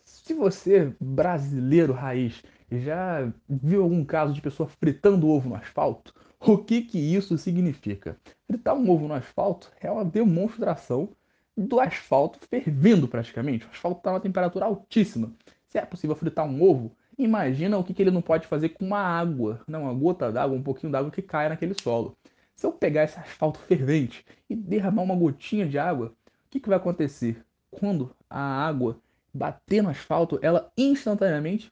Se 0.04 0.34
você, 0.34 0.94
brasileiro 1.00 1.94
raiz, 1.94 2.44
já 2.80 3.32
viu 3.50 3.84
algum 3.84 4.04
caso 4.04 4.34
de 4.34 4.42
pessoa 4.42 4.68
fritando 4.68 5.28
ovo 5.28 5.50
no 5.50 5.56
asfalto? 5.56 6.14
O 6.40 6.58
que 6.58 6.82
que 6.82 7.00
isso 7.00 7.38
significa? 7.38 8.18
Fritar 8.48 8.76
um 8.76 8.90
ovo 8.90 9.08
no 9.08 9.14
asfalto 9.14 9.72
é 9.82 9.90
uma 9.90 10.06
demonstração 10.06 11.10
do 11.58 11.80
asfalto 11.80 12.40
fervendo 12.48 13.08
praticamente. 13.08 13.66
O 13.66 13.70
asfalto 13.70 14.00
está 14.00 14.10
a 14.12 14.14
uma 14.14 14.20
temperatura 14.20 14.66
altíssima. 14.66 15.32
Se 15.68 15.78
é 15.78 15.86
possível 15.86 16.16
fritar 16.16 16.46
um 16.46 16.62
ovo, 16.62 16.92
imagina 17.18 17.78
o 17.78 17.84
que, 17.84 17.94
que 17.94 18.02
ele 18.02 18.12
não 18.12 18.22
pode 18.22 18.48
fazer 18.48 18.70
com 18.70 18.86
uma 18.86 19.00
água, 19.00 19.62
não, 19.68 19.84
uma 19.84 19.94
gota 19.94 20.32
d'água, 20.32 20.58
um 20.58 20.64
pouquinho 20.64 20.92
d'água 20.92 21.12
que 21.12 21.22
cai 21.22 21.50
naquele 21.50 21.74
solo. 21.82 22.16
Se 22.56 22.66
eu 22.66 22.72
pegar 22.72 23.04
esse 23.04 23.20
asfalto 23.20 23.60
fervente 23.60 24.26
e 24.50 24.56
derramar 24.56 25.04
uma 25.04 25.16
gotinha 25.16 25.68
de 25.68 25.78
água, 25.78 26.08
o 26.08 26.50
que, 26.50 26.60
que 26.60 26.70
vai 26.70 26.78
acontecer? 26.78 27.44
Quando 27.72 28.16
a 28.30 28.40
água 28.40 29.00
bater 29.34 29.82
no 29.82 29.90
asfalto, 29.90 30.40
ela 30.42 30.72
instantaneamente 30.78 31.72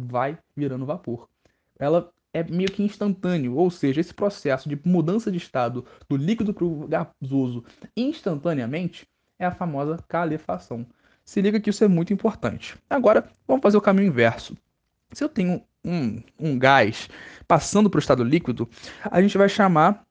vai 0.00 0.38
virando 0.56 0.86
vapor. 0.86 1.28
Ela 1.78 2.10
é 2.32 2.42
meio 2.44 2.70
que 2.70 2.82
instantâneo, 2.82 3.56
ou 3.56 3.70
seja, 3.70 4.00
esse 4.00 4.14
processo 4.14 4.68
de 4.68 4.78
mudança 4.84 5.30
de 5.30 5.38
estado 5.38 5.84
do 6.08 6.16
líquido 6.16 6.54
para 6.54 6.64
o 6.64 6.88
gasoso 6.88 7.64
instantaneamente 7.96 9.08
é 9.38 9.46
a 9.46 9.50
famosa 9.50 9.98
calefação. 10.08 10.86
Se 11.24 11.40
liga 11.40 11.60
que 11.60 11.70
isso 11.70 11.84
é 11.84 11.88
muito 11.88 12.12
importante. 12.12 12.76
Agora, 12.88 13.28
vamos 13.46 13.62
fazer 13.62 13.76
o 13.76 13.80
caminho 13.80 14.08
inverso. 14.08 14.56
Se 15.12 15.24
eu 15.24 15.28
tenho 15.28 15.62
um, 15.84 16.22
um 16.38 16.58
gás 16.58 17.08
passando 17.48 17.90
para 17.90 17.98
o 17.98 18.00
estado 18.00 18.22
líquido, 18.22 18.68
a 19.04 19.20
gente 19.20 19.36
vai 19.36 19.48
chamar 19.48 20.04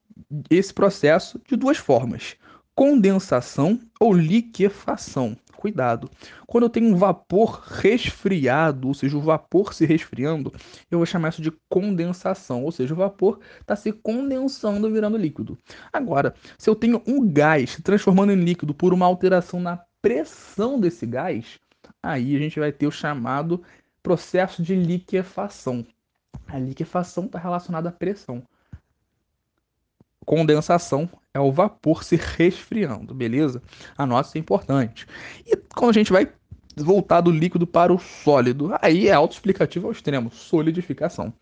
esse 0.49 0.73
processo 0.73 1.39
de 1.47 1.55
duas 1.55 1.77
formas: 1.77 2.35
condensação 2.75 3.79
ou 3.99 4.13
liquefação 4.13 5.37
cuidado. 5.59 6.09
Quando 6.47 6.63
eu 6.63 6.69
tenho 6.69 6.87
um 6.87 6.95
vapor 6.95 7.61
resfriado, 7.67 8.87
ou 8.87 8.93
seja, 8.93 9.17
o 9.17 9.21
vapor 9.21 9.73
se 9.73 9.85
resfriando, 9.85 10.53
eu 10.89 10.99
vou 10.99 11.05
chamar 11.05 11.29
isso 11.29 11.41
de 11.41 11.51
condensação, 11.67 12.63
ou 12.63 12.71
seja, 12.71 12.93
o 12.93 12.97
vapor 12.97 13.39
está 13.59 13.75
se 13.75 13.91
condensando 13.91 14.89
virando 14.89 15.17
líquido. 15.17 15.57
Agora, 15.91 16.33
se 16.57 16.69
eu 16.69 16.75
tenho 16.75 17.03
um 17.05 17.29
gás 17.29 17.71
se 17.71 17.81
transformando 17.81 18.31
em 18.31 18.41
líquido 18.41 18.73
por 18.73 18.93
uma 18.93 19.05
alteração 19.05 19.59
na 19.59 19.77
pressão 20.01 20.79
desse 20.79 21.05
gás, 21.05 21.59
aí 22.01 22.35
a 22.35 22.39
gente 22.39 22.57
vai 22.57 22.71
ter 22.71 22.87
o 22.87 22.91
chamado 22.91 23.61
processo 24.01 24.63
de 24.63 24.75
liquefação. 24.75 25.85
A 26.47 26.57
liquefação 26.57 27.25
está 27.25 27.37
relacionada 27.37 27.89
à 27.89 27.91
pressão. 27.91 28.41
Condensação 30.25 31.09
é 31.33 31.39
o 31.39 31.51
vapor 31.51 32.03
se 32.03 32.15
resfriando, 32.15 33.13
beleza? 33.13 33.61
Anote 33.97 34.29
isso 34.29 34.37
é 34.37 34.41
importante. 34.41 35.05
E 35.45 35.55
quando 35.75 35.91
a 35.91 35.93
gente 35.93 36.11
vai 36.11 36.31
voltar 36.75 37.21
do 37.21 37.31
líquido 37.31 37.67
para 37.67 37.93
o 37.93 37.99
sólido, 37.99 38.71
aí 38.81 39.07
é 39.07 39.13
autoexplicativo 39.13 39.87
ao 39.87 39.91
extremo, 39.91 40.31
solidificação. 40.31 41.33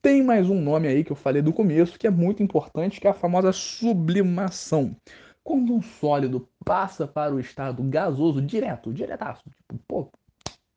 Tem 0.00 0.22
mais 0.22 0.50
um 0.50 0.60
nome 0.60 0.88
aí 0.88 1.02
que 1.02 1.12
eu 1.12 1.16
falei 1.16 1.42
do 1.42 1.52
começo, 1.52 1.98
que 1.98 2.06
é 2.06 2.10
muito 2.10 2.42
importante, 2.42 3.00
que 3.00 3.06
é 3.06 3.10
a 3.10 3.14
famosa 3.14 3.52
sublimação. 3.52 4.94
Quando 5.42 5.74
um 5.74 5.82
sólido 5.82 6.48
passa 6.64 7.06
para 7.06 7.34
o 7.34 7.40
estado 7.40 7.82
gasoso 7.82 8.40
direto, 8.40 8.92
diretaço, 8.92 9.42
tipo, 9.50 9.78
pô, 9.86 10.10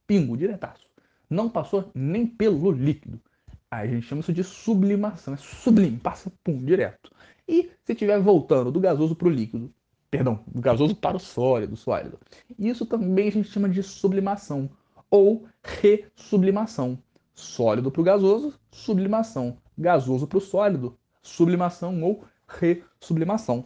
pingo, 0.05 0.37
diretaço, 0.37 0.87
não 1.29 1.49
passou 1.49 1.89
nem 1.93 2.25
pelo 2.25 2.71
líquido. 2.71 3.21
Aí 3.69 3.89
a 3.89 3.91
gente 3.91 4.07
chama 4.07 4.21
isso 4.21 4.33
de 4.33 4.43
sublimação, 4.43 5.33
é 5.33 5.37
sublime, 5.37 5.97
passa 5.97 6.31
pum, 6.43 6.63
direto. 6.63 7.11
E 7.47 7.71
se 7.83 7.93
estiver 7.93 8.19
voltando 8.19 8.71
do 8.71 8.79
gasoso 8.79 9.15
para 9.15 9.27
o 9.27 9.31
líquido, 9.31 9.71
perdão, 10.11 10.43
do 10.47 10.61
gasoso 10.61 10.95
para 10.95 11.17
o 11.17 11.19
sólido, 11.19 11.75
sólido, 11.75 12.19
isso 12.57 12.85
também 12.85 13.27
a 13.27 13.31
gente 13.31 13.49
chama 13.49 13.69
de 13.69 13.81
sublimação 13.81 14.69
ou 15.09 15.45
ressublimação. 15.63 16.97
Sólido 17.33 17.91
para 17.91 18.01
o 18.01 18.03
gasoso, 18.03 18.53
sublimação. 18.71 19.57
Gasoso 19.77 20.27
para 20.27 20.39
o 20.39 20.41
sólido, 20.41 20.97
sublimação 21.21 22.03
ou 22.03 22.23
ressublimação. 22.47 23.65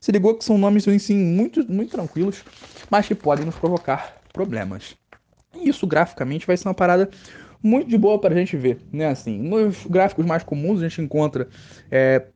Se 0.00 0.12
ligou 0.12 0.36
que 0.36 0.44
são 0.44 0.56
nomes 0.56 0.86
assim, 0.86 1.16
muito, 1.16 1.70
muito 1.70 1.90
tranquilos, 1.90 2.44
mas 2.88 3.06
que 3.06 3.14
podem 3.14 3.44
nos 3.44 3.56
provocar 3.56 4.20
problemas. 4.32 4.96
E 5.54 5.68
isso 5.68 5.86
graficamente 5.86 6.46
vai 6.46 6.56
ser 6.56 6.68
uma 6.68 6.74
parada 6.74 7.10
muito 7.62 7.88
de 7.88 7.98
boa 7.98 8.20
para 8.20 8.32
a 8.34 8.38
gente 8.38 8.56
ver, 8.56 8.80
né? 8.92 9.08
Assim, 9.08 9.38
nos 9.38 9.84
gráficos 9.86 10.24
mais 10.24 10.44
comuns 10.44 10.80
a 10.80 10.88
gente 10.88 11.02
encontra 11.02 11.48
é, 11.90 12.26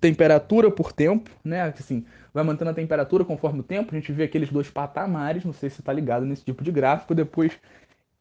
temperatura 0.00 0.70
por 0.70 0.92
tempo, 0.92 1.30
né? 1.44 1.62
Assim, 1.62 2.04
vai 2.32 2.44
mantendo 2.44 2.70
a 2.70 2.74
temperatura 2.74 3.24
conforme 3.24 3.60
o 3.60 3.62
tempo. 3.62 3.94
A 3.94 3.98
gente 3.98 4.12
vê 4.12 4.24
aqueles 4.24 4.50
dois 4.50 4.70
patamares, 4.70 5.44
não 5.44 5.52
sei 5.52 5.70
se 5.70 5.80
está 5.80 5.92
ligado 5.92 6.26
nesse 6.26 6.44
tipo 6.44 6.62
de 6.62 6.70
gráfico. 6.70 7.14
Depois 7.14 7.52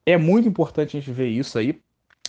é 0.06 0.18
muito 0.18 0.48
importante 0.48 0.96
a 0.96 1.00
gente 1.00 1.12
ver 1.12 1.28
isso 1.28 1.58
aí. 1.58 1.82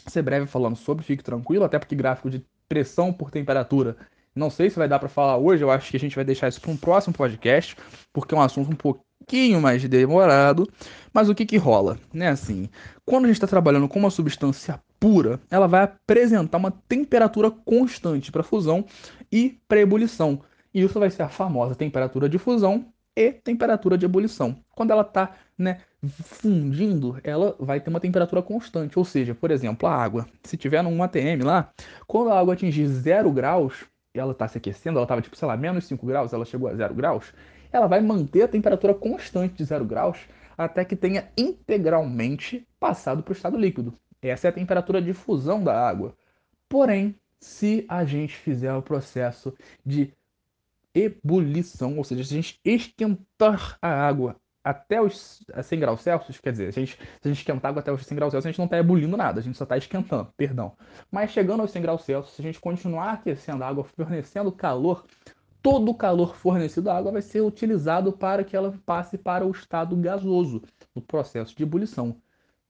Ser 0.07 0.23
breve 0.23 0.47
falando 0.47 0.77
sobre, 0.77 1.05
fique 1.05 1.23
tranquilo, 1.23 1.65
até 1.65 1.79
porque 1.79 1.95
gráfico 1.95 2.31
de 2.31 2.45
pressão 2.69 3.13
por 3.13 3.31
temperatura, 3.31 3.97
não 4.35 4.51
sei 4.51 4.69
se 4.69 4.79
vai 4.79 4.89
dar 4.89 4.99
para 4.99 5.09
falar 5.09 5.37
hoje. 5.39 5.63
Eu 5.63 5.71
acho 5.71 5.91
que 5.91 5.97
a 5.97 6.01
gente 6.01 6.15
vai 6.15 6.25
deixar 6.25 6.49
isso 6.49 6.61
para 6.61 6.71
um 6.71 6.77
próximo 6.77 7.15
podcast, 7.15 7.77
porque 8.13 8.35
é 8.35 8.39
um 8.39 8.43
assunto 8.43 8.71
um 8.71 8.77
pouquinho 8.77 9.61
mais 9.61 9.83
demorado, 9.89 10.69
mas 11.13 11.29
o 11.29 11.35
que 11.35 11.47
que 11.47 11.57
rola? 11.57 11.99
Né, 12.13 12.29
assim, 12.29 12.69
quando 13.05 13.25
a 13.25 13.29
gente 13.29 13.37
está 13.37 13.47
trabalhando 13.47 13.89
com 13.89 13.99
uma 13.99 14.11
substância 14.11 14.81
pura, 14.99 15.41
ela 15.51 15.67
vai 15.67 15.83
apresentar 15.83 16.59
uma 16.59 16.71
temperatura 16.71 17.51
constante 17.51 18.31
para 18.33 18.43
fusão 18.43 18.85
e 19.31 19.59
para 19.69 19.81
ebulição. 19.81 20.41
E 20.73 20.83
isso 20.83 20.99
vai 20.99 21.11
ser 21.11 21.23
a 21.23 21.29
famosa 21.29 21.75
temperatura 21.75 22.29
de 22.29 22.39
fusão 22.39 22.87
e 23.17 23.33
temperatura 23.33 23.97
de 23.97 24.05
ebulição. 24.05 24.57
Quando 24.75 24.91
ela 24.91 25.03
está 25.03 25.33
né, 25.57 25.81
fundindo, 26.05 27.19
ela 27.25 27.57
vai 27.59 27.81
ter 27.81 27.89
uma 27.89 28.01
temperatura 28.01 28.43
constante. 28.43 28.99
Ou 28.99 29.05
seja, 29.05 29.35
por 29.35 29.51
exemplo, 29.51 29.89
a 29.89 29.95
água. 29.95 30.27
Se 30.45 30.57
tiver 30.57 30.83
num 30.83 31.03
ATM 31.03 31.43
lá, 31.43 31.71
quando 32.07 32.31
a 32.31 32.39
água 32.39 32.55
atingir 32.55 32.87
zero 32.89 33.33
graus, 33.33 33.87
ela 34.15 34.33
está 34.33 34.47
se 34.47 34.59
aquecendo, 34.59 34.99
ela 34.99 35.05
estava 35.05 35.23
tipo, 35.23 35.37
sei 35.37 35.49
lá, 35.49 35.57
menos 35.57 35.85
5 35.87 36.07
graus, 36.07 36.33
ela 36.33 36.45
chegou 36.45 36.69
a 36.69 36.75
zero 36.75 36.95
graus, 36.95 37.33
ela 37.73 37.87
vai 37.87 38.01
manter 38.01 38.43
a 38.43 38.49
temperatura 38.49 38.95
constante 38.95 39.55
de 39.55 39.65
zero 39.65 39.85
graus 39.85 40.19
até 40.57 40.85
que 40.85 40.97
tenha 40.97 41.29
integralmente 41.37 42.67
passado 42.81 43.23
para 43.23 43.33
o 43.33 43.37
estado 43.37 43.59
líquido. 43.59 43.93
Essa 44.29 44.49
é 44.49 44.51
a 44.51 44.53
temperatura 44.53 45.01
de 45.01 45.13
fusão 45.13 45.63
da 45.63 45.79
água. 45.79 46.15
Porém, 46.69 47.15
se 47.41 47.85
a 47.89 48.05
gente 48.05 48.35
fizer 48.35 48.73
o 48.75 48.83
processo 48.83 49.55
de 49.85 50.13
ebulição, 50.95 51.97
ou 51.99 52.05
seja, 52.05 52.25
se 52.25 52.35
a 52.35 52.37
gente 52.37 52.61
esquentar 52.65 53.79
a 53.81 53.89
água 53.89 54.37
até 54.65 55.01
os 55.01 55.45
100 55.63 55.79
graus 55.79 56.01
Celsius, 56.01 56.41
quer 56.41 56.51
dizer, 56.51 56.69
a 56.69 56.73
gente, 56.73 56.97
se 56.97 57.01
a 57.25 57.29
gente 57.29 57.39
esquentar 57.39 57.69
água 57.69 57.81
até 57.81 57.93
os 57.93 58.05
100 58.05 58.17
graus 58.17 58.33
Celsius, 58.33 58.47
a 58.47 58.51
gente 58.51 58.59
não 58.59 58.65
está 58.65 58.79
ebulindo 58.79 59.17
nada, 59.17 59.39
a 59.39 59.43
gente 59.43 59.57
só 59.57 59.65
está 59.65 59.77
esquentando, 59.77 60.33
perdão. 60.37 60.73
Mas 61.11 61.31
chegando 61.31 61.61
aos 61.61 61.71
100 61.71 61.83
graus 61.83 62.03
Celsius, 62.03 62.35
se 62.35 62.43
a 62.43 62.45
gente 62.45 62.59
continuar 62.59 63.13
aquecendo 63.13 63.63
a 63.63 63.69
água, 63.69 63.85
fornecendo 63.85 64.51
calor, 64.51 65.05
todo 65.63 65.91
o 65.91 65.95
calor 65.95 66.35
fornecido 66.35 66.91
à 66.91 66.97
água 66.97 67.13
vai 67.13 67.23
ser 67.23 67.43
utilizado 67.43 68.13
para 68.13 68.43
que 68.43 68.57
ela 68.57 68.75
passe 68.85 69.17
para 69.17 69.47
o 69.47 69.51
estado 69.51 69.95
gasoso, 69.97 70.63
no 70.95 71.03
processo 71.03 71.55
de 71.55 71.63
ebulição. 71.63 72.17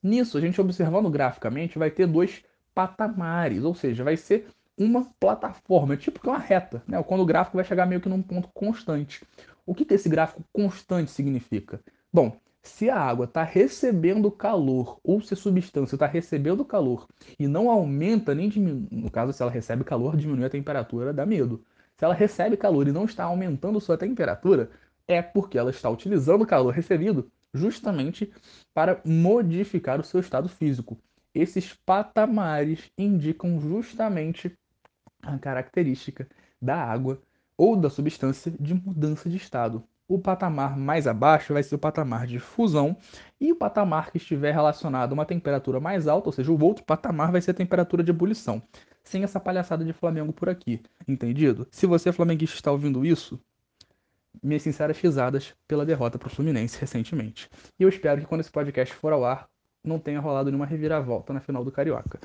Nisso, 0.03 0.38
a 0.38 0.41
gente 0.41 0.61
observando 0.61 1.11
graficamente, 1.11 1.79
vai 1.79 1.91
ter 1.91 2.07
dois 2.07 2.45
patamares, 2.75 3.65
ou 3.65 3.75
seja, 3.75 4.05
vai 4.05 4.17
ser 4.17 4.47
uma 4.76 5.07
plataforma, 5.19 5.95
é 5.95 5.97
tipo 5.97 6.21
que 6.21 6.29
uma 6.29 6.38
reta, 6.38 6.83
né? 6.87 7.03
quando 7.03 7.23
o 7.23 7.26
gráfico 7.26 7.57
vai 7.57 7.65
chegar 7.65 7.87
meio 7.87 8.00
que 8.00 8.09
num 8.09 8.21
ponto 8.21 8.49
constante. 8.49 9.25
O 9.65 9.75
que, 9.75 9.85
que 9.85 9.95
esse 9.95 10.09
gráfico 10.09 10.45
constante 10.53 11.11
significa? 11.11 11.81
Bom, 12.12 12.37
se 12.62 12.91
a 12.91 12.99
água 12.99 13.25
está 13.25 13.43
recebendo 13.43 14.31
calor, 14.31 14.99
ou 15.03 15.21
se 15.21 15.35
a 15.35 15.37
substância 15.37 15.97
está 15.97 16.07
recebendo 16.07 16.65
calor 16.65 17.07
e 17.38 17.47
não 17.47 17.71
aumenta 17.71 18.35
nem 18.35 18.49
diminui, 18.49 18.88
no 18.91 19.11
caso, 19.11 19.33
se 19.33 19.43
ela 19.43 19.50
recebe 19.50 19.85
calor, 19.85 20.17
diminui 20.17 20.45
a 20.45 20.50
temperatura, 20.50 21.12
dá 21.12 21.25
medo. 21.25 21.65
Se 21.97 22.05
ela 22.05 22.15
recebe 22.15 22.57
calor 22.57 22.87
e 22.87 22.93
não 22.93 23.05
está 23.05 23.25
aumentando 23.25 23.81
sua 23.81 23.97
temperatura, 23.97 24.71
é 25.09 25.23
porque 25.23 25.57
ela 25.57 25.71
está 25.71 25.88
utilizando 25.88 26.43
o 26.43 26.47
calor 26.47 26.75
recebido 26.75 27.31
justamente 27.56 28.32
para 28.75 29.00
modificar 29.04 30.00
o 30.00 30.04
seu 30.04 30.20
estado 30.20 30.48
físico. 30.48 30.98
Esses 31.34 31.75
patamares 31.75 32.90
indicam 32.96 33.60
justamente 33.60 34.56
a 35.22 35.36
característica 35.38 36.28
da 36.60 36.76
água 36.76 37.20
ou 37.56 37.76
da 37.76 37.90
substância 37.90 38.50
de 38.50 38.75
mudança 38.75 39.28
de 39.28 39.36
estado. 39.36 39.82
O 40.08 40.20
patamar 40.20 40.76
mais 40.76 41.06
abaixo 41.06 41.52
vai 41.52 41.64
ser 41.64 41.75
o 41.75 41.78
patamar 41.78 42.28
de 42.28 42.38
fusão, 42.38 42.96
e 43.40 43.50
o 43.50 43.56
patamar 43.56 44.12
que 44.12 44.18
estiver 44.18 44.52
relacionado 44.52 45.10
a 45.10 45.14
uma 45.14 45.26
temperatura 45.26 45.80
mais 45.80 46.06
alta, 46.06 46.28
ou 46.28 46.32
seja, 46.32 46.52
o 46.52 46.62
outro 46.62 46.84
patamar 46.84 47.32
vai 47.32 47.40
ser 47.40 47.50
a 47.50 47.54
temperatura 47.54 48.04
de 48.04 48.10
ebulição. 48.10 48.62
Sem 49.02 49.25
essa 49.25 49.40
palhaçada 49.40 49.84
de 49.84 49.92
Flamengo 49.92 50.32
por 50.32 50.48
aqui, 50.48 50.80
entendido? 51.08 51.66
Se 51.72 51.86
você, 51.86 52.12
flamenguista, 52.12 52.56
está 52.56 52.70
ouvindo 52.70 53.04
isso, 53.04 53.40
minhas 54.43 54.62
sinceras 54.62 54.99
risadas 54.99 55.55
pela 55.66 55.87
derrota 55.87 56.19
para 56.19 56.28
o 56.28 56.31
Fluminense 56.31 56.81
recentemente. 56.81 57.49
E 57.78 57.83
eu 57.83 57.88
espero 57.88 58.21
que 58.21 58.26
quando 58.26 58.40
esse 58.40 58.50
podcast 58.50 58.95
for 58.95 59.12
ao 59.12 59.25
ar, 59.25 59.49
não 59.85 59.99
tenha 59.99 60.21
rolado 60.21 60.50
nenhuma 60.50 60.66
reviravolta 60.66 61.33
na 61.33 61.40
final 61.40 61.64
do 61.64 61.71
Carioca. 61.71 62.19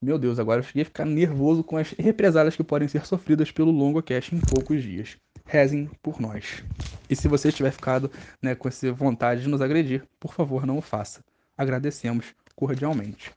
Meu 0.00 0.18
Deus, 0.18 0.38
agora 0.38 0.60
eu 0.60 0.64
cheguei 0.64 0.82
a 0.82 0.86
ficar 0.86 1.04
nervoso 1.04 1.64
com 1.64 1.76
as 1.76 1.90
represálias 1.90 2.54
que 2.54 2.62
podem 2.62 2.86
ser 2.86 3.04
sofridas 3.04 3.50
pelo 3.50 3.72
longo 3.72 4.00
cast 4.02 4.34
em 4.34 4.40
poucos 4.40 4.82
dias. 4.82 5.16
Rezem 5.44 5.90
por 6.02 6.20
nós. 6.20 6.62
E 7.10 7.16
se 7.16 7.26
você 7.26 7.50
tiver 7.50 7.72
ficado 7.72 8.10
né, 8.40 8.54
com 8.54 8.68
essa 8.68 8.92
vontade 8.92 9.42
de 9.42 9.48
nos 9.48 9.60
agredir, 9.60 10.04
por 10.20 10.32
favor, 10.32 10.66
não 10.66 10.78
o 10.78 10.82
faça. 10.82 11.24
Agradecemos 11.56 12.32
cordialmente. 12.54 13.32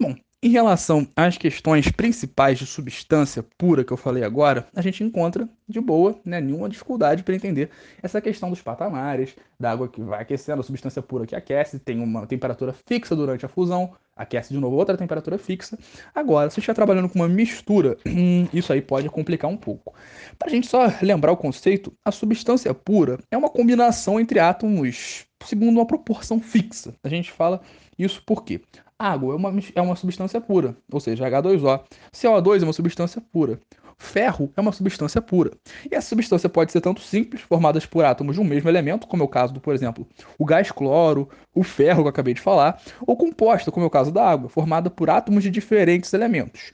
Bom, 0.00 0.14
em 0.40 0.50
relação 0.50 1.06
às 1.16 1.36
questões 1.36 1.90
principais 1.90 2.58
de 2.58 2.66
substância 2.66 3.44
pura 3.56 3.82
que 3.82 3.92
eu 3.92 3.96
falei 3.96 4.22
agora, 4.22 4.66
a 4.74 4.80
gente 4.80 5.02
encontra 5.02 5.48
de 5.68 5.80
boa, 5.80 6.16
né, 6.24 6.40
nenhuma 6.40 6.68
dificuldade 6.68 7.24
para 7.24 7.34
entender 7.34 7.70
essa 8.00 8.20
questão 8.20 8.48
dos 8.48 8.62
patamares, 8.62 9.34
da 9.58 9.72
água 9.72 9.88
que 9.88 10.00
vai 10.00 10.22
aquecendo, 10.22 10.60
a 10.60 10.64
substância 10.64 11.02
pura 11.02 11.26
que 11.26 11.34
aquece, 11.34 11.80
tem 11.80 12.00
uma 12.00 12.24
temperatura 12.24 12.72
fixa 12.86 13.16
durante 13.16 13.44
a 13.44 13.48
fusão, 13.48 13.92
aquece 14.14 14.54
de 14.54 14.60
novo 14.60 14.76
outra 14.76 14.96
temperatura 14.96 15.38
fixa. 15.38 15.76
Agora, 16.14 16.50
se 16.50 16.60
estiver 16.60 16.74
trabalhando 16.74 17.08
com 17.08 17.18
uma 17.18 17.28
mistura, 17.28 17.96
hum, 18.06 18.46
isso 18.52 18.72
aí 18.72 18.80
pode 18.80 19.08
complicar 19.08 19.50
um 19.50 19.56
pouco. 19.56 19.92
Para 20.38 20.48
a 20.48 20.50
gente 20.50 20.68
só 20.68 20.86
lembrar 21.02 21.32
o 21.32 21.36
conceito, 21.36 21.92
a 22.04 22.12
substância 22.12 22.72
pura 22.72 23.18
é 23.30 23.36
uma 23.36 23.50
combinação 23.50 24.20
entre 24.20 24.38
átomos 24.38 25.26
segundo 25.44 25.76
uma 25.76 25.86
proporção 25.86 26.40
fixa. 26.40 26.94
A 27.02 27.08
gente 27.08 27.30
fala 27.30 27.60
isso 27.98 28.22
porque 28.26 28.60
água 28.98 29.34
é 29.34 29.36
uma, 29.36 29.54
é 29.74 29.80
uma 29.80 29.96
substância 29.96 30.40
pura, 30.40 30.76
ou 30.90 30.98
seja, 30.98 31.28
H2O. 31.28 31.84
CO2 32.12 32.62
é 32.62 32.64
uma 32.64 32.72
substância 32.72 33.20
pura. 33.20 33.60
Ferro 34.00 34.52
é 34.56 34.60
uma 34.60 34.72
substância 34.72 35.20
pura. 35.20 35.50
E 35.90 35.94
essa 35.94 36.08
substância 36.08 36.48
pode 36.48 36.70
ser 36.70 36.80
tanto 36.80 37.00
simples, 37.00 37.42
formadas 37.42 37.84
por 37.84 38.04
átomos 38.04 38.36
de 38.36 38.40
um 38.40 38.44
mesmo 38.44 38.68
elemento, 38.68 39.06
como 39.06 39.22
é 39.22 39.26
o 39.26 39.28
caso 39.28 39.52
do, 39.52 39.60
por 39.60 39.74
exemplo, 39.74 40.06
o 40.38 40.44
gás 40.44 40.70
cloro, 40.70 41.28
o 41.54 41.64
ferro 41.64 42.02
que 42.02 42.06
eu 42.06 42.10
acabei 42.10 42.34
de 42.34 42.40
falar, 42.40 42.80
ou 43.06 43.16
composta, 43.16 43.72
como 43.72 43.84
é 43.84 43.86
o 43.86 43.90
caso 43.90 44.12
da 44.12 44.24
água, 44.24 44.48
formada 44.48 44.88
por 44.88 45.10
átomos 45.10 45.42
de 45.42 45.50
diferentes 45.50 46.12
elementos. 46.12 46.72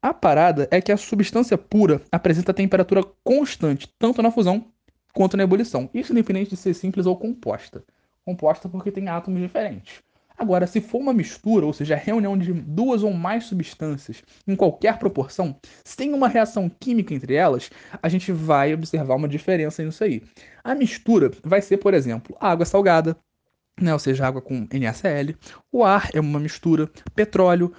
A 0.00 0.14
parada 0.14 0.68
é 0.70 0.80
que 0.80 0.92
a 0.92 0.96
substância 0.96 1.58
pura 1.58 2.00
apresenta 2.12 2.54
temperatura 2.54 3.02
constante, 3.24 3.88
tanto 3.98 4.22
na 4.22 4.30
fusão 4.30 4.66
quanto 5.12 5.36
na 5.36 5.42
ebulição. 5.42 5.90
Isso 5.92 6.12
independente 6.12 6.50
de 6.50 6.56
ser 6.56 6.74
simples 6.74 7.06
ou 7.06 7.16
composta. 7.16 7.82
Composta 8.24 8.68
porque 8.68 8.92
tem 8.92 9.08
átomos 9.08 9.40
diferentes. 9.40 10.02
Agora, 10.38 10.68
se 10.68 10.80
for 10.80 10.98
uma 10.98 11.12
mistura, 11.12 11.66
ou 11.66 11.72
seja, 11.72 11.94
a 11.94 11.98
reunião 11.98 12.38
de 12.38 12.52
duas 12.52 13.02
ou 13.02 13.12
mais 13.12 13.44
substâncias 13.44 14.22
em 14.46 14.54
qualquer 14.54 14.96
proporção, 14.98 15.56
sem 15.84 16.14
uma 16.14 16.28
reação 16.28 16.70
química 16.70 17.12
entre 17.12 17.34
elas, 17.34 17.70
a 18.00 18.08
gente 18.08 18.30
vai 18.30 18.72
observar 18.72 19.16
uma 19.16 19.28
diferença 19.28 19.82
nisso 19.82 20.04
aí. 20.04 20.22
A 20.62 20.76
mistura 20.76 21.32
vai 21.42 21.60
ser, 21.60 21.78
por 21.78 21.92
exemplo, 21.92 22.36
água 22.40 22.64
salgada, 22.64 23.16
né, 23.80 23.92
ou 23.92 23.98
seja, 23.98 24.26
água 24.26 24.40
com 24.40 24.66
NaCl. 24.72 25.34
O 25.72 25.84
ar 25.84 26.08
é 26.14 26.20
uma 26.20 26.38
mistura, 26.38 26.88
petróleo, 27.16 27.72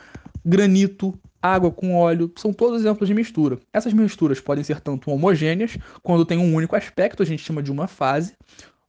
granito, 0.43 1.17
água 1.41 1.71
com 1.71 1.95
óleo, 1.95 2.31
são 2.37 2.51
todos 2.51 2.81
exemplos 2.81 3.07
de 3.07 3.13
mistura. 3.13 3.57
Essas 3.71 3.93
misturas 3.93 4.41
podem 4.41 4.63
ser 4.65 4.81
tanto 4.81 5.11
homogêneas, 5.11 5.77
quando 6.03 6.25
tem 6.25 6.37
um 6.37 6.53
único 6.53 6.75
aspecto, 6.75 7.23
a 7.23 7.25
gente 7.25 7.43
chama 7.43 7.63
de 7.63 7.71
uma 7.71 7.87
fase, 7.87 8.33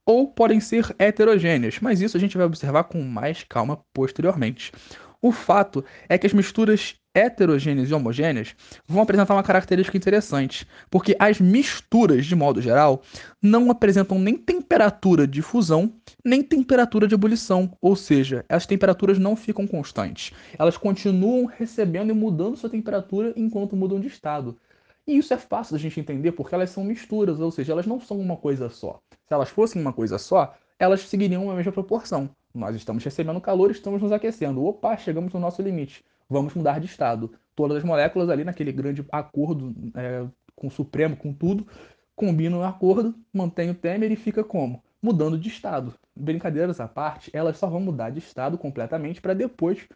ou 0.05 0.27
podem 0.27 0.59
ser 0.59 0.95
heterogêneas, 0.97 1.79
mas 1.79 2.01
isso 2.01 2.17
a 2.17 2.19
gente 2.19 2.37
vai 2.37 2.45
observar 2.45 2.85
com 2.85 3.01
mais 3.01 3.43
calma 3.43 3.79
posteriormente. 3.93 4.71
O 5.21 5.31
fato 5.31 5.85
é 6.09 6.17
que 6.17 6.25
as 6.25 6.33
misturas 6.33 6.95
heterogêneas 7.13 7.89
e 7.89 7.93
homogêneas 7.93 8.55
vão 8.87 9.03
apresentar 9.03 9.35
uma 9.35 9.43
característica 9.43 9.97
interessante, 9.97 10.65
porque 10.89 11.15
as 11.19 11.39
misturas, 11.39 12.25
de 12.25 12.35
modo 12.35 12.61
geral, 12.61 13.03
não 13.41 13.69
apresentam 13.69 14.17
nem 14.17 14.35
temperatura 14.35 15.27
de 15.27 15.41
fusão, 15.41 15.93
nem 16.23 16.41
temperatura 16.41 17.07
de 17.07 17.13
ebulição, 17.13 17.77
ou 17.81 17.95
seja, 17.95 18.45
as 18.49 18.65
temperaturas 18.65 19.19
não 19.19 19.35
ficam 19.35 19.67
constantes. 19.67 20.31
Elas 20.57 20.77
continuam 20.77 21.45
recebendo 21.45 22.09
e 22.09 22.13
mudando 22.13 22.57
sua 22.57 22.69
temperatura 22.69 23.33
enquanto 23.35 23.75
mudam 23.75 23.99
de 23.99 24.07
estado. 24.07 24.57
E 25.07 25.17
isso 25.17 25.33
é 25.33 25.37
fácil 25.37 25.73
da 25.73 25.79
gente 25.79 25.99
entender 25.99 26.31
porque 26.31 26.53
elas 26.53 26.69
são 26.69 26.83
misturas, 26.83 27.39
ou 27.39 27.51
seja, 27.51 27.73
elas 27.73 27.85
não 27.85 27.99
são 27.99 28.19
uma 28.19 28.37
coisa 28.37 28.69
só. 28.69 28.99
Se 29.27 29.33
elas 29.33 29.49
fossem 29.49 29.81
uma 29.81 29.93
coisa 29.93 30.17
só, 30.17 30.55
elas 30.77 31.01
seguiriam 31.01 31.49
a 31.49 31.55
mesma 31.55 31.71
proporção. 31.71 32.29
Nós 32.53 32.75
estamos 32.75 33.03
recebendo 33.03 33.39
calor, 33.39 33.71
estamos 33.71 34.01
nos 34.01 34.11
aquecendo. 34.11 34.63
Opa, 34.63 34.97
chegamos 34.97 35.33
no 35.33 35.39
nosso 35.39 35.61
limite. 35.61 36.03
Vamos 36.29 36.53
mudar 36.53 36.79
de 36.79 36.85
estado. 36.85 37.33
Todas 37.55 37.77
as 37.77 37.83
moléculas 37.83 38.29
ali 38.29 38.43
naquele 38.43 38.71
grande 38.71 39.05
acordo 39.11 39.73
é, 39.95 40.25
com 40.55 40.67
o 40.67 40.71
Supremo, 40.71 41.15
com 41.15 41.33
tudo, 41.33 41.67
combinam 42.15 42.59
o 42.59 42.63
acordo, 42.63 43.15
mantém 43.33 43.69
o 43.69 43.75
Temer 43.75 44.11
e 44.11 44.15
fica 44.15 44.43
como? 44.43 44.83
Mudando 45.01 45.37
de 45.37 45.49
estado. 45.49 45.93
Brincadeiras 46.15 46.79
à 46.79 46.87
parte, 46.87 47.31
elas 47.33 47.57
só 47.57 47.67
vão 47.67 47.79
mudar 47.79 48.09
de 48.11 48.19
estado 48.19 48.57
completamente 48.57 49.21
para 49.21 49.33
depois 49.33 49.87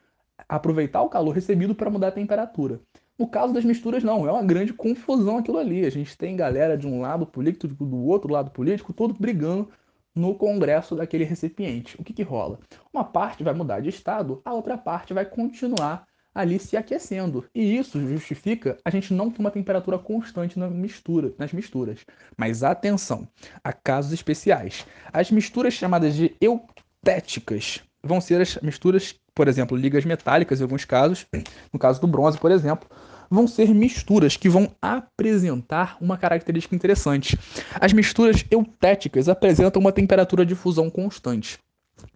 aproveitar 0.49 1.01
o 1.01 1.09
calor 1.09 1.33
recebido 1.33 1.75
para 1.75 1.89
mudar 1.89 2.09
a 2.09 2.11
temperatura. 2.11 2.79
No 3.17 3.27
caso 3.27 3.53
das 3.53 3.63
misturas, 3.63 4.03
não, 4.03 4.27
é 4.27 4.31
uma 4.31 4.43
grande 4.43 4.73
confusão 4.73 5.37
aquilo 5.37 5.57
ali. 5.57 5.85
A 5.85 5.89
gente 5.89 6.17
tem 6.17 6.35
galera 6.35 6.77
de 6.77 6.85
um 6.85 7.01
lado 7.01 7.25
político, 7.25 7.67
do 7.67 8.03
outro 8.05 8.31
lado 8.31 8.51
político, 8.51 8.91
todo 8.91 9.13
brigando 9.13 9.69
no 10.13 10.35
congresso 10.35 10.95
daquele 10.95 11.23
recipiente. 11.23 11.95
O 11.99 12.03
que, 12.03 12.13
que 12.13 12.23
rola? 12.23 12.59
Uma 12.93 13.03
parte 13.03 13.43
vai 13.43 13.53
mudar 13.53 13.81
de 13.81 13.89
estado, 13.89 14.41
a 14.45 14.53
outra 14.53 14.77
parte 14.77 15.13
vai 15.13 15.25
continuar 15.25 16.05
ali 16.33 16.59
se 16.59 16.75
aquecendo. 16.75 17.45
E 17.55 17.77
isso 17.77 17.99
justifica 18.07 18.77
a 18.83 18.89
gente 18.89 19.13
não 19.13 19.31
ter 19.31 19.39
uma 19.39 19.51
temperatura 19.51 19.97
constante 19.97 20.59
na 20.59 20.69
mistura, 20.69 21.33
nas 21.37 21.53
misturas. 21.53 22.05
Mas 22.37 22.63
atenção, 22.63 23.25
há 23.63 23.71
casos 23.71 24.11
especiais. 24.11 24.85
As 25.13 25.31
misturas 25.31 25.73
chamadas 25.73 26.13
de 26.15 26.35
eutéticas 26.41 27.81
vão 28.03 28.19
ser 28.19 28.41
as 28.41 28.57
misturas, 28.61 29.15
por 29.35 29.47
exemplo, 29.47 29.77
ligas 29.77 30.05
metálicas 30.05 30.59
em 30.59 30.63
alguns 30.63 30.85
casos, 30.85 31.27
no 31.71 31.77
caso 31.77 32.01
do 32.01 32.07
bronze, 32.07 32.39
por 32.39 32.49
exemplo, 32.49 32.89
vão 33.29 33.47
ser 33.47 33.69
misturas 33.69 34.37
que 34.37 34.49
vão 34.49 34.71
apresentar 34.81 35.97
uma 35.99 36.17
característica 36.17 36.75
interessante. 36.75 37.37
As 37.79 37.91
misturas 37.91 38.45
eutéticas 38.49 39.29
apresentam 39.29 39.81
uma 39.81 39.91
temperatura 39.91 40.45
de 40.45 40.55
fusão 40.55 40.89
constante 40.89 41.59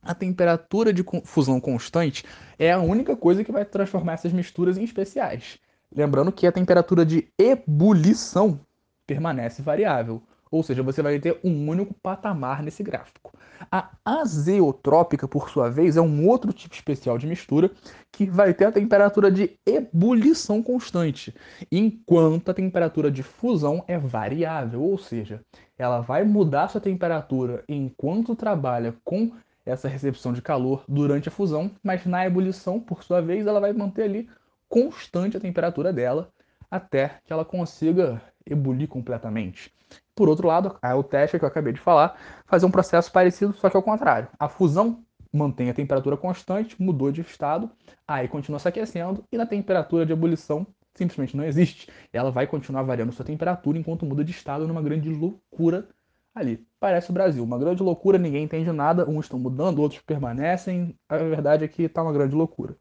a 0.02 0.14
temperatura 0.14 0.92
de 0.94 1.04
fusão 1.24 1.60
constante 1.60 2.24
é 2.58 2.72
a 2.72 2.80
única 2.80 3.16
coisa 3.16 3.44
que 3.44 3.52
vai 3.52 3.66
transformar 3.66 4.14
essas 4.14 4.34
misturas 4.34 4.78
em 4.78 4.84
especiais. 4.84 5.60
Lembrando 5.94 6.32
que 6.32 6.46
a 6.46 6.52
temperatura 6.52 7.06
de 7.06 7.28
ebulição 7.38 8.60
permanece 9.08 9.62
variável, 9.62 10.22
ou 10.52 10.64
seja, 10.64 10.82
você 10.82 11.02
vai 11.02 11.20
ter 11.20 11.40
um 11.44 11.70
único 11.70 11.94
patamar 12.02 12.64
nesse 12.64 12.82
gráfico. 12.82 13.32
A 13.72 13.92
azeotrópica, 14.04 15.28
por 15.28 15.50
sua 15.50 15.70
vez, 15.70 15.98
é 15.98 16.02
um 16.02 16.28
outro 16.28 16.52
tipo 16.52 16.74
especial 16.74 17.18
de 17.18 17.28
mistura 17.28 17.70
que 18.12 18.26
vai 18.26 18.54
ter 18.54 18.66
a 18.66 18.72
temperatura 18.72 19.30
de 19.32 19.60
ebulição 19.66 20.64
constante, 20.64 21.34
enquanto 21.72 22.50
a 22.50 22.54
temperatura 22.54 23.12
de 23.12 23.22
fusão 23.22 23.84
é 23.88 23.98
variável, 23.98 24.82
ou 24.82 24.98
seja, 24.98 25.42
ela 25.78 26.00
vai 26.00 26.24
mudar 26.24 26.70
sua 26.70 26.82
temperatura 26.82 27.64
enquanto 27.68 28.36
trabalha 28.36 28.96
com 29.04 29.32
essa 29.66 29.88
recepção 29.88 30.34
de 30.34 30.42
calor 30.42 30.84
durante 30.88 31.30
a 31.30 31.32
fusão, 31.32 31.72
mas 31.84 32.06
na 32.06 32.26
ebulição, 32.26 32.80
por 32.80 33.04
sua 33.04 33.22
vez, 33.22 33.46
ela 33.46 33.60
vai 33.60 33.72
manter 33.72 34.04
ali 34.04 34.30
constante 34.68 35.38
a 35.38 35.40
temperatura 35.40 35.94
dela 35.94 36.32
até 36.72 37.20
que 37.26 37.34
ela 37.34 37.46
consiga 37.46 38.22
ebulir 38.46 38.88
completamente. 38.88 39.72
Por 40.20 40.28
outro 40.28 40.46
lado, 40.46 40.76
a 40.82 40.92
eutéstica 40.92 41.40
que 41.40 41.46
eu 41.46 41.48
acabei 41.48 41.72
de 41.72 41.80
falar 41.80 42.20
fazer 42.46 42.66
um 42.66 42.72
processo 42.72 43.10
parecido, 43.10 43.54
só 43.54 43.70
que 43.70 43.78
ao 43.78 43.82
contrário. 43.82 44.28
A 44.38 44.50
fusão 44.50 45.02
mantém 45.32 45.70
a 45.70 45.74
temperatura 45.74 46.18
constante, 46.18 46.76
mudou 46.78 47.10
de 47.10 47.22
estado, 47.22 47.72
aí 48.06 48.28
continua 48.28 48.60
se 48.60 48.68
aquecendo 48.68 49.24
e 49.32 49.38
na 49.38 49.46
temperatura 49.46 50.06
de 50.06 50.12
ebulição 50.12 50.68
simplesmente 50.94 51.38
não 51.38 51.46
existe. 51.46 51.90
Ela 52.12 52.32
vai 52.32 52.46
continuar 52.46 52.84
variando 52.84 53.14
sua 53.14 53.24
temperatura 53.24 53.78
enquanto 53.78 54.06
muda 54.06 54.22
de 54.22 54.32
estado 54.32 54.68
numa 54.68 54.82
grande 54.82 55.10
loucura 55.10 55.88
ali. 56.36 56.68
Parece 56.82 57.12
o 57.12 57.14
Brasil, 57.14 57.42
uma 57.42 57.58
grande 57.58 57.82
loucura, 57.82 58.18
ninguém 58.18 58.44
entende 58.44 58.70
nada, 58.74 59.10
uns 59.10 59.24
estão 59.24 59.40
mudando, 59.40 59.80
outros 59.80 60.02
permanecem. 60.02 60.94
A 61.08 61.16
verdade 61.16 61.64
é 61.64 61.68
que 61.70 61.84
está 61.84 62.04
uma 62.04 62.12
grande 62.12 62.36
loucura. 62.36 62.76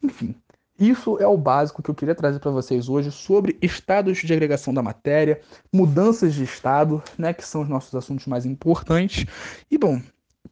Enfim, 0.00 0.36
isso 0.78 1.18
é 1.18 1.26
o 1.26 1.36
básico 1.36 1.82
que 1.82 1.90
eu 1.90 1.94
queria 1.94 2.14
trazer 2.14 2.38
para 2.38 2.50
vocês 2.50 2.88
hoje 2.88 3.10
sobre 3.10 3.58
estados 3.60 4.18
de 4.18 4.32
agregação 4.32 4.72
da 4.72 4.82
matéria, 4.82 5.40
mudanças 5.72 6.34
de 6.34 6.44
estado, 6.44 7.02
né, 7.18 7.32
que 7.32 7.44
são 7.44 7.62
os 7.62 7.68
nossos 7.68 7.94
assuntos 7.94 8.26
mais 8.26 8.46
importantes. 8.46 9.26
E 9.68 9.76
bom, 9.76 10.00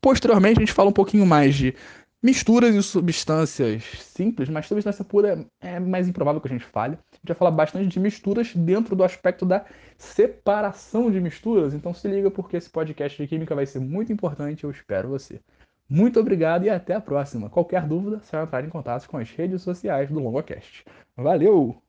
posteriormente 0.00 0.58
a 0.58 0.60
gente 0.60 0.72
fala 0.72 0.90
um 0.90 0.92
pouquinho 0.92 1.24
mais 1.24 1.54
de 1.54 1.74
misturas 2.22 2.74
e 2.74 2.82
substâncias 2.82 3.84
simples, 4.00 4.48
mas 4.48 4.66
substância 4.66 5.04
pura 5.04 5.46
é 5.60 5.78
mais 5.78 6.08
improvável 6.08 6.40
que 6.40 6.48
a 6.48 6.50
gente 6.50 6.64
fale. 6.64 6.94
A 6.94 7.16
gente 7.16 7.28
vai 7.28 7.36
falar 7.36 7.52
bastante 7.52 7.86
de 7.86 8.00
misturas 8.00 8.52
dentro 8.52 8.96
do 8.96 9.04
aspecto 9.04 9.46
da 9.46 9.64
separação 9.96 11.08
de 11.08 11.20
misturas, 11.20 11.72
então 11.72 11.94
se 11.94 12.08
liga 12.08 12.30
porque 12.30 12.56
esse 12.56 12.68
podcast 12.68 13.22
de 13.22 13.28
química 13.28 13.54
vai 13.54 13.64
ser 13.64 13.78
muito 13.78 14.12
importante, 14.12 14.64
eu 14.64 14.70
espero 14.72 15.08
você. 15.08 15.40
Muito 15.88 16.18
obrigado 16.20 16.64
e 16.64 16.70
até 16.70 16.94
a 16.94 17.00
próxima. 17.00 17.50
Qualquer 17.50 17.86
dúvida, 17.86 18.18
vai 18.30 18.42
entrar 18.44 18.64
em 18.64 18.68
contato 18.68 19.08
com 19.08 19.16
as 19.18 19.30
redes 19.30 19.62
sociais 19.62 20.10
do 20.10 20.20
LongoCast. 20.20 20.84
Valeu! 21.16 21.85